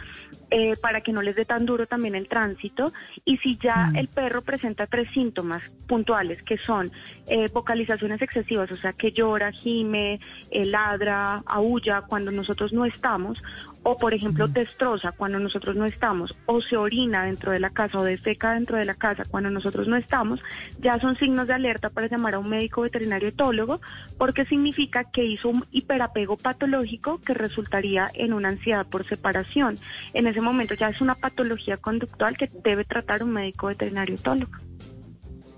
eh, 0.50 0.76
para 0.80 1.02
que 1.02 1.12
no 1.12 1.20
les 1.20 1.36
dé 1.36 1.44
tan 1.44 1.66
duro 1.66 1.86
también 1.86 2.14
el 2.14 2.28
tránsito. 2.28 2.92
Y 3.24 3.36
si 3.38 3.58
ya 3.58 3.90
el 3.94 4.08
perro 4.08 4.42
presenta 4.42 4.86
tres 4.86 5.10
síntomas 5.12 5.62
puntuales, 5.86 6.42
que 6.42 6.56
son 6.58 6.90
eh, 7.26 7.48
vocalizaciones 7.52 8.22
excesivas, 8.22 8.70
o 8.72 8.76
sea, 8.76 8.92
que 8.92 9.12
llora, 9.12 9.52
gime, 9.52 10.20
eh, 10.50 10.64
ladra, 10.64 11.42
aúlla 11.46 12.02
cuando 12.02 12.30
nosotros 12.30 12.72
no 12.72 12.84
estamos, 12.84 13.42
o 13.82 13.96
por 13.96 14.12
ejemplo 14.12 14.48
destroza 14.48 15.12
cuando 15.12 15.38
nosotros 15.38 15.76
no 15.76 15.86
estamos, 15.86 16.34
o 16.46 16.60
se 16.60 16.76
orina 16.76 17.24
dentro 17.24 17.52
de 17.52 17.60
la 17.60 17.70
casa 17.70 17.98
o 17.98 18.04
defeca 18.04 18.52
dentro 18.52 18.76
de 18.76 18.84
la 18.84 18.94
casa 18.94 19.24
cuando 19.24 19.50
nosotros 19.50 19.88
no 19.88 19.96
estamos, 19.96 20.40
ya 20.80 20.98
son 20.98 21.16
signos 21.16 21.46
de 21.46 21.54
alerta 21.54 21.90
para 21.90 22.08
llamar 22.08 22.34
a 22.34 22.38
un 22.38 22.48
médico 22.48 22.82
veterinario 22.82 23.28
etólogo, 23.28 23.80
porque 24.16 24.44
significa 24.44 25.04
que 25.04 25.24
hizo 25.24 25.48
un 25.48 25.64
hiperapego 25.70 26.36
patológico 26.36 27.20
que 27.20 27.34
resultaría 27.34 28.08
en 28.14 28.32
una 28.32 28.48
ansiedad 28.48 28.86
por 28.86 29.06
separación. 29.06 29.78
En 30.12 30.26
ese 30.26 30.37
momento 30.40 30.74
ya 30.74 30.88
es 30.88 31.00
una 31.00 31.14
patología 31.14 31.76
conductual 31.76 32.36
que 32.36 32.50
debe 32.64 32.84
tratar 32.84 33.22
un 33.22 33.32
médico 33.32 33.66
veterinario 33.68 34.16
etólogo. 34.16 34.52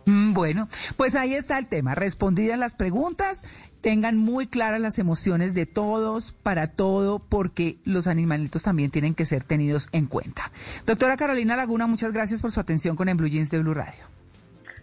Mm, 0.07 0.33
Bueno, 0.33 0.69
pues 0.97 1.15
ahí 1.15 1.35
está 1.35 1.59
el 1.59 1.69
tema. 1.69 1.95
Respondidas 1.95 2.59
las 2.59 2.75
preguntas, 2.75 3.45
tengan 3.81 4.17
muy 4.17 4.47
claras 4.47 4.81
las 4.81 4.99
emociones 4.99 5.55
de 5.55 5.67
todos, 5.67 6.33
para 6.33 6.69
todo, 6.69 7.19
porque 7.19 7.79
los 7.85 8.07
animalitos 8.07 8.63
también 8.63 8.91
tienen 8.91 9.15
que 9.15 9.25
ser 9.25 9.45
tenidos 9.45 9.89
en 9.93 10.07
cuenta. 10.07 10.51
Doctora 10.87 11.17
Carolina 11.17 11.57
Laguna, 11.57 11.87
muchas 11.87 12.13
gracias 12.13 12.41
por 12.43 12.53
su 12.53 12.61
atención 12.61 12.97
con 12.97 13.09
En 13.09 13.17
Blue 13.17 13.29
Jeans 13.29 13.51
de 13.51 13.61
Blue 13.61 13.75
Radio. 13.75 14.05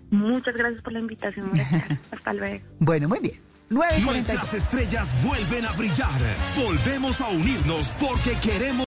Muchas 0.10 0.56
gracias 0.56 0.82
por 0.82 0.94
la 0.94 1.00
invitación. 1.00 1.52
Hasta 2.12 2.34
luego. 2.34 2.66
Bueno, 2.80 3.10
muy 3.10 3.20
bien. 3.20 3.48
9.42. 3.70 4.06
Nuestras 4.06 4.54
estrellas 4.54 5.24
vuelven 5.24 5.66
a 5.66 5.74
brillar. 5.74 6.22
Volvemos 6.56 7.20
a 7.20 7.28
unirnos 7.30 7.92
porque 8.00 8.32
queremos. 8.40 8.87